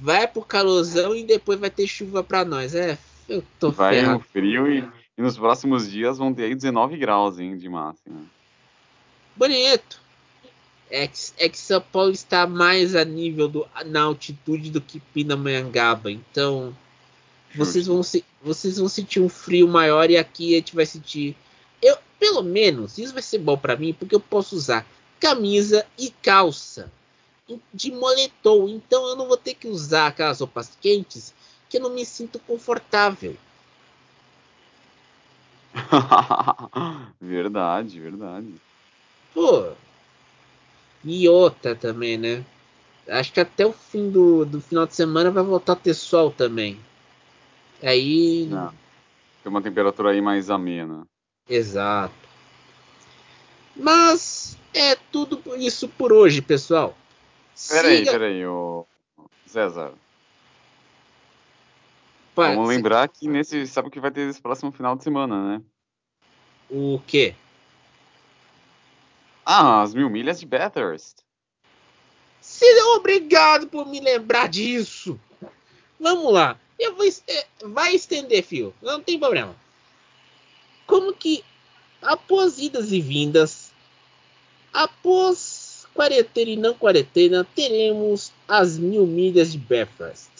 vai 0.00 0.26
pro 0.26 0.42
calorzão 0.42 1.14
e 1.14 1.24
depois 1.24 1.58
vai 1.58 1.70
ter 1.70 1.86
chuva 1.86 2.22
para 2.22 2.44
nós. 2.44 2.74
É, 2.74 2.98
eu 3.28 3.42
tô 3.58 3.70
Vai 3.70 3.96
ferrado. 3.96 4.14
no 4.14 4.20
frio 4.20 4.70
e, 4.70 4.88
e, 5.16 5.22
nos 5.22 5.36
próximos 5.36 5.90
dias 5.90 6.18
vão 6.18 6.32
ter 6.32 6.44
aí 6.44 6.54
19 6.54 6.96
graus 6.96 7.38
hein, 7.38 7.56
de 7.56 7.68
máxima. 7.68 8.22
Bonito. 9.36 10.02
É 10.90 11.08
que, 11.08 11.18
é 11.38 11.48
que 11.48 11.58
São 11.58 11.80
Paulo 11.80 12.12
está 12.12 12.46
mais 12.46 12.94
a 12.94 13.04
nível 13.04 13.48
do, 13.48 13.66
na 13.86 14.02
altitude 14.02 14.70
do 14.70 14.80
que 14.80 15.00
Pindamonhangaba, 15.00 16.10
então 16.10 16.76
vocês 17.54 17.86
vão, 17.86 18.02
vocês 18.42 18.78
vão 18.78 18.88
sentir 18.88 19.18
um 19.18 19.28
frio 19.28 19.66
maior 19.66 20.10
e 20.10 20.16
aqui 20.16 20.54
a 20.54 20.58
gente 20.58 20.74
vai 20.74 20.84
sentir 20.84 21.34
eu, 21.84 21.98
pelo 22.18 22.42
menos, 22.42 22.96
isso 22.96 23.12
vai 23.12 23.22
ser 23.22 23.38
bom 23.38 23.58
para 23.58 23.76
mim, 23.76 23.92
porque 23.92 24.14
eu 24.14 24.20
posso 24.20 24.56
usar 24.56 24.86
camisa 25.20 25.84
e 25.98 26.10
calça 26.10 26.90
de 27.72 27.92
moletom. 27.92 28.68
Então 28.68 29.06
eu 29.06 29.16
não 29.16 29.26
vou 29.26 29.36
ter 29.36 29.54
que 29.54 29.68
usar 29.68 30.08
aquelas 30.08 30.40
roupas 30.40 30.76
quentes 30.80 31.34
que 31.68 31.78
eu 31.78 31.82
não 31.82 31.90
me 31.90 32.04
sinto 32.04 32.38
confortável. 32.38 33.36
verdade, 37.20 38.00
verdade. 38.00 38.54
Pô. 39.32 39.72
E 41.04 41.28
outra 41.28 41.74
também, 41.74 42.16
né? 42.16 42.44
Acho 43.08 43.32
que 43.32 43.40
até 43.40 43.66
o 43.66 43.72
fim 43.72 44.10
do, 44.10 44.46
do 44.46 44.60
final 44.60 44.86
de 44.86 44.94
semana 44.94 45.30
vai 45.30 45.42
voltar 45.42 45.74
a 45.74 45.76
ter 45.76 45.92
sol 45.94 46.30
também. 46.30 46.80
Aí. 47.82 48.46
Não. 48.48 48.72
Tem 49.42 49.50
uma 49.50 49.60
temperatura 49.60 50.10
aí 50.10 50.22
mais 50.22 50.48
amena. 50.48 51.04
Exato. 51.48 52.14
Mas 53.76 54.56
é 54.72 54.94
tudo 54.94 55.42
isso 55.56 55.88
por 55.88 56.12
hoje, 56.12 56.40
pessoal. 56.40 56.96
Peraí, 57.68 58.04
peraí, 58.04 58.46
o 58.46 58.86
César. 59.46 59.92
Pai, 62.34 62.54
Vamos 62.54 62.68
lembrar 62.68 63.08
que 63.08 63.28
nesse. 63.28 63.66
Sabe 63.66 63.88
o 63.88 63.90
que 63.90 64.00
vai 64.00 64.10
ter 64.10 64.28
esse 64.28 64.40
próximo 64.40 64.72
final 64.72 64.96
de 64.96 65.04
semana, 65.04 65.48
né? 65.48 65.62
O 66.68 67.00
quê? 67.06 67.34
Ah, 69.46 69.82
as 69.82 69.94
mil 69.94 70.10
milhas 70.10 70.40
de 70.40 70.46
Bathurst. 70.46 71.18
Seja 72.40 72.84
obrigado 72.96 73.68
por 73.68 73.86
me 73.86 74.00
lembrar 74.00 74.48
disso. 74.48 75.18
Vamos 76.00 76.32
lá. 76.32 76.58
Eu 76.78 76.96
vou. 76.96 77.06
É, 77.06 77.46
vai 77.64 77.94
estender, 77.94 78.42
fio. 78.42 78.74
Não 78.82 79.00
tem 79.00 79.18
problema 79.18 79.54
como 80.86 81.12
que 81.14 81.44
após 82.02 82.58
idas 82.58 82.92
e 82.92 83.00
vindas, 83.00 83.72
após 84.72 85.38
quarentena 85.94 86.50
e 86.50 86.56
não 86.56 86.74
quarentena, 86.74 87.46
teremos 87.54 88.32
as 88.46 88.76
mil 88.76 89.06
milhas 89.06 89.52
de 89.52 89.58
Bathurst. 89.58 90.30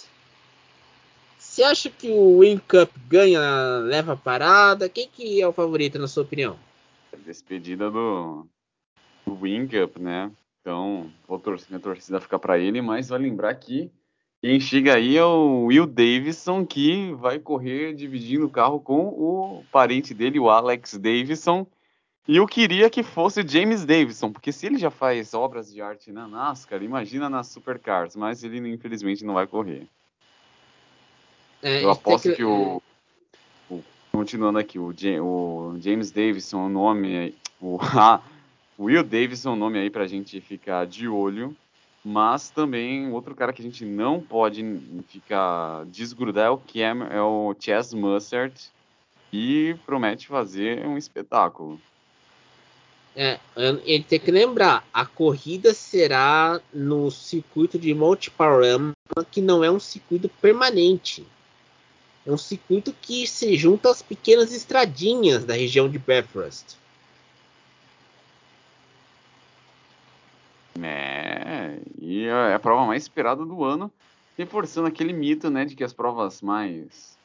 Você 1.39 1.63
acha 1.63 1.89
que 1.89 2.11
o 2.11 2.41
Win 2.41 2.59
Cup 2.59 2.91
ganha, 3.09 3.79
leva 3.79 4.15
a 4.15 4.17
parada? 4.17 4.89
Quem 4.89 5.09
que 5.09 5.41
é 5.41 5.47
o 5.47 5.53
favorito 5.53 5.99
na 6.01 6.09
sua 6.09 6.25
opinião? 6.25 6.59
Despedida 7.25 7.91
do, 7.91 8.45
do 9.25 9.37
Win 9.37 9.69
Cup, 9.69 9.99
né? 9.99 10.33
Então, 10.61 11.13
vou 11.29 11.39
torcer, 11.39 11.69
minha 11.71 11.81
torcida 11.81 12.21
ficar 12.21 12.41
para 12.41 12.59
ele, 12.59 12.83
mas 12.83 13.09
vai 13.09 13.21
lembrar 13.21 13.55
que 13.55 13.89
quem 14.43 14.59
chega 14.59 14.95
aí 14.95 15.17
é 15.17 15.25
o 15.25 15.67
Will 15.67 15.87
Davidson, 15.87 16.67
que 16.67 17.13
vai 17.15 17.39
correr 17.39 17.95
dividindo 17.95 18.47
o 18.47 18.51
carro 18.51 18.81
com 18.81 19.09
o 19.09 19.65
parente 19.71 20.13
dele, 20.13 20.41
o 20.41 20.51
Alex 20.51 20.99
Davidson. 20.99 21.67
E 22.27 22.37
eu 22.37 22.47
queria 22.47 22.89
que 22.89 23.03
fosse 23.03 23.47
James 23.47 23.85
Davidson, 23.85 24.33
porque 24.33 24.51
se 24.51 24.67
ele 24.67 24.79
já 24.79 24.91
faz 24.91 25.35
obras 25.35 25.71
de 25.73 25.83
arte 25.83 26.11
na 26.11 26.27
NASCAR, 26.27 26.83
imagina 26.83 27.29
nas 27.29 27.49
Supercars, 27.49 28.17
mas 28.17 28.43
ele 28.43 28.59
infelizmente 28.73 29.25
não 29.25 29.35
vai 29.35 29.47
correr. 29.47 29.87
É, 31.63 31.83
eu 31.83 31.91
aposto 31.91 32.31
que, 32.31 32.37
que 32.37 32.45
o, 32.45 32.83
o, 33.71 33.83
continuando 34.11 34.59
aqui, 34.59 34.79
o, 34.79 34.89
o 34.89 35.77
James 35.81 36.11
Davidson, 36.11 36.65
o 36.65 36.69
nome, 36.69 37.35
o, 37.61 37.79
ah, 37.95 38.23
Will 38.79 39.05
Davidson, 39.05 39.55
nome 39.55 39.79
aí 39.79 39.91
pra 39.91 40.07
gente 40.07 40.41
ficar 40.41 40.87
de 40.87 41.07
olho. 41.07 41.55
Mas 42.07 42.51
também 42.51 43.11
outro 43.13 43.35
cara 43.35 43.51
que 43.51 43.63
a 43.63 43.65
gente 43.65 43.83
não 43.85 44.21
pode 44.21 44.63
ficar 45.09 45.87
desgrudar 45.87 46.47
é 46.47 46.51
o 46.51 46.59
Cam, 46.59 47.07
é 47.11 47.23
o 47.23 47.55
Chess 47.59 47.95
Mustard, 47.95 48.55
e 49.33 49.75
promete 49.87 50.27
fazer 50.27 50.87
um 50.87 50.99
espetáculo. 50.99 51.81
É, 53.17 53.39
ele 53.85 54.03
tem 54.03 54.19
que 54.19 54.31
lembrar, 54.31 54.85
a 54.93 55.07
corrida 55.07 55.73
será 55.73 56.61
no 56.73 57.13
circuito 57.13 57.79
de 57.79 57.95
Monte 57.95 58.33
que 59.31 59.41
não 59.41 59.63
é 59.63 59.71
um 59.71 59.79
circuito 59.79 60.29
permanente. 60.29 61.25
É 62.27 62.33
um 62.33 62.39
circuito 62.39 62.93
que 63.01 63.27
se 63.27 63.57
junta 63.57 63.91
às 63.91 64.03
pequenas 64.03 64.53
estradinhas 64.53 65.45
da 65.45 65.55
região 65.55 65.89
de 65.89 65.99
Bathurst. 65.99 66.77
É, 70.83 71.79
e 72.01 72.25
é 72.25 72.55
a 72.55 72.59
prova 72.59 72.85
mais 72.85 73.05
esperada 73.05 73.45
do 73.45 73.63
ano, 73.63 73.93
reforçando 74.37 74.89
aquele 74.89 75.13
mito, 75.13 75.49
né, 75.51 75.65
de 75.65 75.77
que 75.77 75.85
as 75.85 75.93
provas 75.93 76.43
mais 76.43 77.17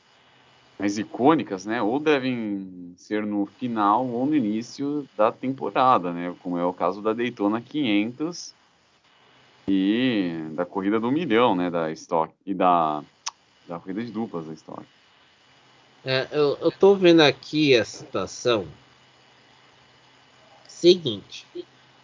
mais 0.79 0.97
icônicas, 0.97 1.65
né, 1.65 1.81
ou 1.81 1.99
devem 1.99 2.93
ser 2.95 3.25
no 3.25 3.45
final 3.45 4.07
ou 4.07 4.25
no 4.25 4.33
início 4.33 5.05
da 5.17 5.29
temporada, 5.29 6.13
né, 6.13 6.33
como 6.41 6.57
é 6.57 6.63
o 6.63 6.73
caso 6.73 7.01
da 7.01 7.11
Daytona 7.11 7.59
500 7.59 8.53
e 9.67 10.31
da 10.53 10.65
corrida 10.65 10.97
do 10.97 11.11
milhão, 11.11 11.53
né, 11.53 11.69
da 11.69 11.91
Stock 11.91 12.33
e 12.45 12.53
da 12.53 13.03
da 13.67 13.77
corrida 13.77 14.03
de 14.03 14.11
duplas 14.11 14.47
da 14.47 14.53
Stock. 14.53 14.83
É, 16.03 16.27
eu, 16.31 16.57
eu 16.59 16.71
tô 16.71 16.95
vendo 16.95 17.21
aqui 17.21 17.75
a 17.75 17.85
situação 17.85 18.65
seguinte. 20.65 21.45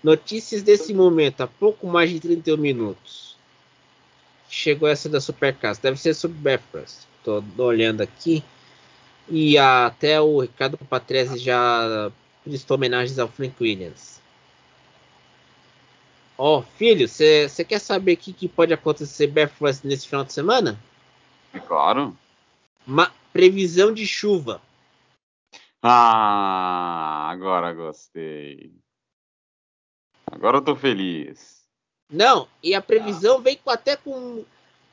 Notícias 0.04 0.62
desse 0.62 0.94
momento, 0.94 1.42
há 1.42 1.48
pouco 1.48 1.88
mais 1.88 2.12
de 2.12 2.20
31 2.20 2.58
minutos. 2.58 3.36
Chegou 4.48 4.88
essa 4.88 5.10
da 5.10 5.20
Supercast, 5.20 5.82
deve 5.82 5.98
ser 5.98 6.14
sobre 6.14 6.38
Bethurst. 6.38 7.08
Tô 7.24 7.42
olhando 7.58 8.02
aqui. 8.02 8.44
E 9.28 9.58
até 9.58 10.22
o 10.22 10.42
Ricardo 10.42 10.78
Patrese 10.78 11.38
já 11.40 12.12
prestou 12.44 12.76
homenagens 12.76 13.18
ao 13.18 13.28
Frank 13.28 13.56
Williams. 13.62 14.22
Ó, 16.38 16.60
oh, 16.60 16.62
filho, 16.62 17.08
você 17.08 17.48
quer 17.68 17.80
saber 17.80 18.14
o 18.14 18.18
que, 18.18 18.34
que 18.34 18.48
pode 18.48 18.74
acontecer 18.74 19.28
Bethurst 19.28 19.84
nesse 19.84 20.08
final 20.08 20.26
de 20.26 20.34
semana? 20.34 20.80
Claro. 21.68 22.16
Uma 22.86 23.12
previsão 23.32 23.94
de 23.94 24.06
chuva. 24.06 24.62
Ah, 25.82 27.30
agora 27.30 27.74
gostei. 27.74 28.74
Agora 30.26 30.58
eu 30.58 30.62
tô 30.62 30.76
feliz. 30.76 31.64
Não, 32.12 32.48
e 32.62 32.76
a 32.76 32.82
previsão 32.82 33.38
ah. 33.38 33.42
vem 33.42 33.58
com, 33.58 33.70
até 33.70 33.96
com, 33.96 34.44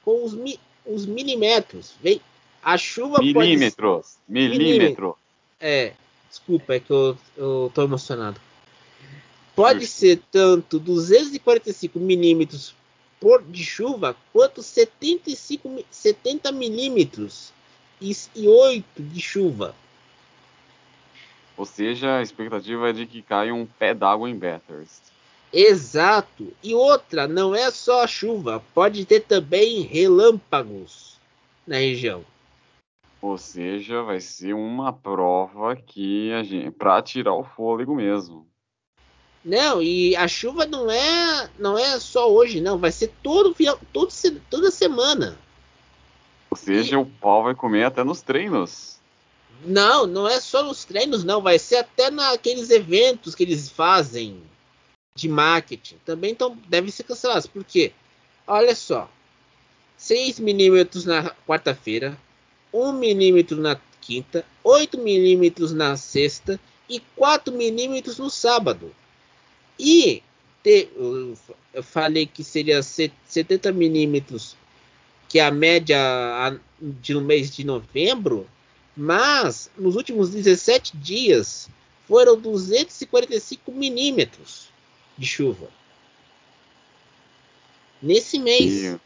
com 0.04 0.24
os, 0.24 0.34
mi, 0.34 0.60
os 0.86 1.06
milímetros. 1.06 1.94
Vem, 2.00 2.20
a 2.62 2.78
chuva 2.78 3.18
milímetros, 3.18 4.18
pode... 4.26 4.28
Milímetro. 4.28 5.16
É, 5.58 5.92
desculpa, 6.28 6.74
é 6.74 6.80
que 6.80 6.90
eu, 6.90 7.18
eu 7.36 7.70
tô 7.74 7.82
emocionado. 7.82 8.40
Pode 9.54 9.80
Justo. 9.80 9.96
ser 9.96 10.22
tanto 10.30 10.78
245 10.78 11.98
milímetros 11.98 12.74
por, 13.20 13.42
de 13.42 13.64
chuva 13.64 14.16
quanto 14.32 14.62
75, 14.62 15.84
70 15.90 16.50
milímetros 16.52 17.52
e, 18.00 18.16
e 18.34 18.48
8 18.48 19.02
de 19.02 19.20
chuva. 19.20 19.74
Ou 21.56 21.66
seja, 21.66 22.16
a 22.16 22.22
expectativa 22.22 22.88
é 22.88 22.92
de 22.92 23.06
que 23.06 23.22
caia 23.22 23.54
um 23.54 23.66
pé 23.66 23.94
d'água 23.94 24.28
em 24.28 24.36
Bathurst. 24.36 25.02
Exato. 25.52 26.52
E 26.62 26.74
outra, 26.74 27.28
não 27.28 27.54
é 27.54 27.70
só 27.70 28.02
a 28.02 28.06
chuva, 28.06 28.64
pode 28.74 29.04
ter 29.04 29.20
também 29.20 29.82
relâmpagos 29.82 31.20
na 31.66 31.76
região. 31.76 32.24
Ou 33.22 33.38
seja, 33.38 34.02
vai 34.02 34.18
ser 34.18 34.52
uma 34.52 34.92
prova 34.92 35.76
que 35.76 36.32
a 36.32 36.42
gente 36.42 36.72
para 36.72 37.00
tirar 37.00 37.34
o 37.34 37.44
fôlego 37.44 37.94
mesmo. 37.94 38.48
Não, 39.44 39.80
e 39.80 40.16
a 40.16 40.26
chuva 40.26 40.66
não 40.66 40.90
é 40.90 41.48
não 41.56 41.78
é 41.78 42.00
só 42.00 42.28
hoje, 42.28 42.60
não, 42.60 42.78
vai 42.78 42.90
ser 42.90 43.12
todo, 43.22 43.54
todo 43.92 44.12
toda 44.50 44.70
semana. 44.72 45.38
Ou 46.50 46.56
seja, 46.56 46.94
e... 46.94 46.98
o 46.98 47.06
pau 47.06 47.44
vai 47.44 47.54
comer 47.54 47.84
até 47.84 48.02
nos 48.02 48.22
treinos. 48.22 48.98
Não, 49.64 50.04
não 50.04 50.26
é 50.26 50.40
só 50.40 50.64
nos 50.64 50.84
treinos, 50.84 51.22
não, 51.22 51.40
vai 51.40 51.60
ser 51.60 51.76
até 51.76 52.10
naqueles 52.10 52.70
eventos 52.70 53.36
que 53.36 53.44
eles 53.44 53.70
fazem 53.70 54.42
de 55.14 55.28
marketing 55.28 55.96
também 56.06 56.32
então 56.32 56.58
devem 56.68 56.90
ser 56.90 57.04
cancelados. 57.04 57.46
Por 57.46 57.62
quê? 57.62 57.92
Olha 58.48 58.74
só. 58.74 59.08
6 59.96 60.40
milímetros 60.40 61.04
na 61.04 61.30
quarta-feira, 61.46 62.18
1 62.72 62.92
milímetro 62.92 63.60
na 63.60 63.78
quinta, 64.00 64.44
8 64.64 64.98
milímetros 64.98 65.72
na 65.72 65.96
sexta 65.96 66.58
e 66.88 67.00
4 67.16 67.52
milímetros 67.54 68.18
no 68.18 68.30
sábado. 68.30 68.94
E 69.78 70.22
te, 70.62 70.88
eu 71.72 71.82
falei 71.82 72.26
que 72.26 72.44
seria 72.44 72.82
70 72.82 73.72
milímetros, 73.72 74.56
que 75.28 75.38
é 75.38 75.44
a 75.44 75.50
média 75.50 75.98
de 76.80 77.14
no 77.14 77.20
mês 77.20 77.54
de 77.54 77.64
novembro, 77.64 78.46
mas 78.96 79.70
nos 79.76 79.96
últimos 79.96 80.30
17 80.30 80.96
dias 80.96 81.68
foram 82.06 82.38
245 82.38 83.72
milímetros 83.72 84.68
de 85.16 85.26
chuva. 85.26 85.68
Nesse 88.02 88.38
mês. 88.38 88.98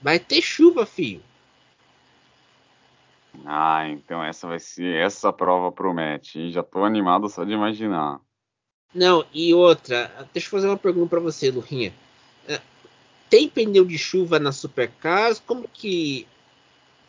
Vai 0.00 0.18
ter 0.18 0.42
chuva, 0.42 0.84
filho. 0.84 1.22
Ah, 3.44 3.88
então 3.88 4.22
essa 4.22 4.46
vai 4.46 4.58
ser. 4.58 4.96
Essa 4.96 5.32
prova 5.32 5.72
promete. 5.72 6.50
Já 6.50 6.62
tô 6.62 6.84
animado 6.84 7.28
só 7.28 7.44
de 7.44 7.52
imaginar. 7.52 8.20
Não, 8.94 9.24
e 9.32 9.52
outra. 9.52 10.10
Deixa 10.32 10.46
eu 10.46 10.50
fazer 10.50 10.68
uma 10.68 10.76
pergunta 10.76 11.10
para 11.10 11.20
você, 11.20 11.50
Lurinha. 11.50 11.92
É, 12.46 12.60
tem 13.28 13.48
pneu 13.48 13.84
de 13.84 13.98
chuva 13.98 14.38
na 14.38 14.52
Supercars? 14.52 15.42
Como 15.44 15.68
que. 15.72 16.26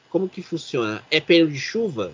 Como 0.10 0.28
que 0.28 0.42
funciona? 0.42 1.04
É 1.12 1.20
pneu 1.20 1.48
de 1.48 1.60
chuva? 1.60 2.14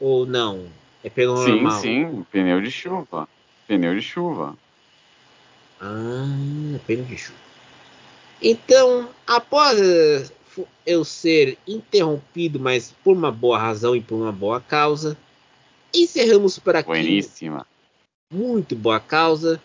Ou 0.00 0.26
não? 0.26 0.66
É 1.04 1.10
pneu 1.10 1.36
sim, 1.36 1.50
normal? 1.52 1.80
Sim, 1.80 2.10
sim, 2.10 2.26
pneu 2.30 2.60
de 2.60 2.70
chuva. 2.70 3.28
Pneu 3.68 3.94
de 3.94 4.02
chuva. 4.02 4.56
Ah, 5.80 6.78
pneu 6.86 7.04
de 7.04 7.16
chuva. 7.16 7.38
Então, 8.42 9.08
após 9.24 10.32
eu 10.86 11.04
ser 11.04 11.58
interrompido, 11.66 12.58
mas 12.58 12.94
por 13.04 13.16
uma 13.16 13.30
boa 13.30 13.58
razão 13.58 13.94
e 13.96 14.00
por 14.00 14.16
uma 14.16 14.32
boa 14.32 14.60
causa, 14.60 15.16
encerramos 15.94 16.58
por 16.58 16.76
aqui. 16.76 16.88
Bueníssima. 16.88 17.66
Muito 18.32 18.74
boa 18.74 19.00
causa. 19.00 19.60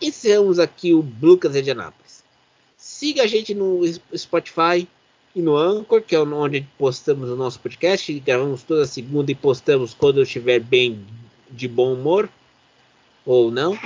Encerramos 0.00 0.58
aqui 0.58 0.94
o 0.94 1.06
Lucas 1.20 1.52
de 1.52 1.70
Anápolis. 1.70 2.24
Siga 2.76 3.22
a 3.22 3.26
gente 3.26 3.54
no 3.54 3.80
Spotify 4.16 4.86
e 5.34 5.42
no 5.42 5.56
Anchor, 5.56 6.02
que 6.02 6.14
é 6.14 6.20
onde 6.20 6.66
postamos 6.78 7.28
o 7.28 7.36
nosso 7.36 7.58
podcast. 7.60 8.12
Gravamos 8.20 8.62
toda 8.62 8.86
segunda 8.86 9.30
e 9.30 9.34
postamos 9.34 9.92
quando 9.92 10.18
eu 10.18 10.22
estiver 10.22 10.60
bem 10.60 11.04
de 11.50 11.66
bom 11.66 11.94
humor 11.94 12.28
ou 13.24 13.50
não. 13.50 13.78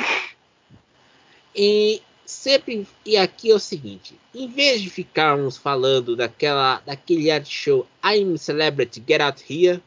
E 1.54 2.02
sempre 2.30 2.86
e 3.04 3.16
aqui 3.16 3.50
é 3.50 3.54
o 3.54 3.58
seguinte, 3.58 4.18
em 4.34 4.48
vez 4.48 4.80
de 4.80 4.88
ficarmos 4.88 5.56
falando 5.56 6.16
daquela 6.16 6.80
daquele 6.86 7.30
art 7.30 7.46
show 7.48 7.86
I'm 8.04 8.38
Celebrity 8.38 9.02
Get 9.06 9.20
Out 9.20 9.44
Here, 9.48 9.82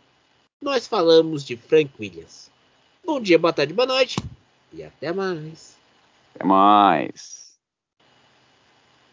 nós 0.62 0.88
falamos 0.88 1.44
de 1.44 1.56
Frank 1.56 1.92
Williams. 2.00 2.52
Bom 3.06 3.20
dia, 3.20 3.40
boa 3.40 3.54
tarde, 3.54 3.74
boa 3.74 3.88
noite 3.88 4.18
e 4.72 4.84
até 4.84 5.12
mais. 5.12 5.78
Até 6.36 6.46
mais. 6.46 7.43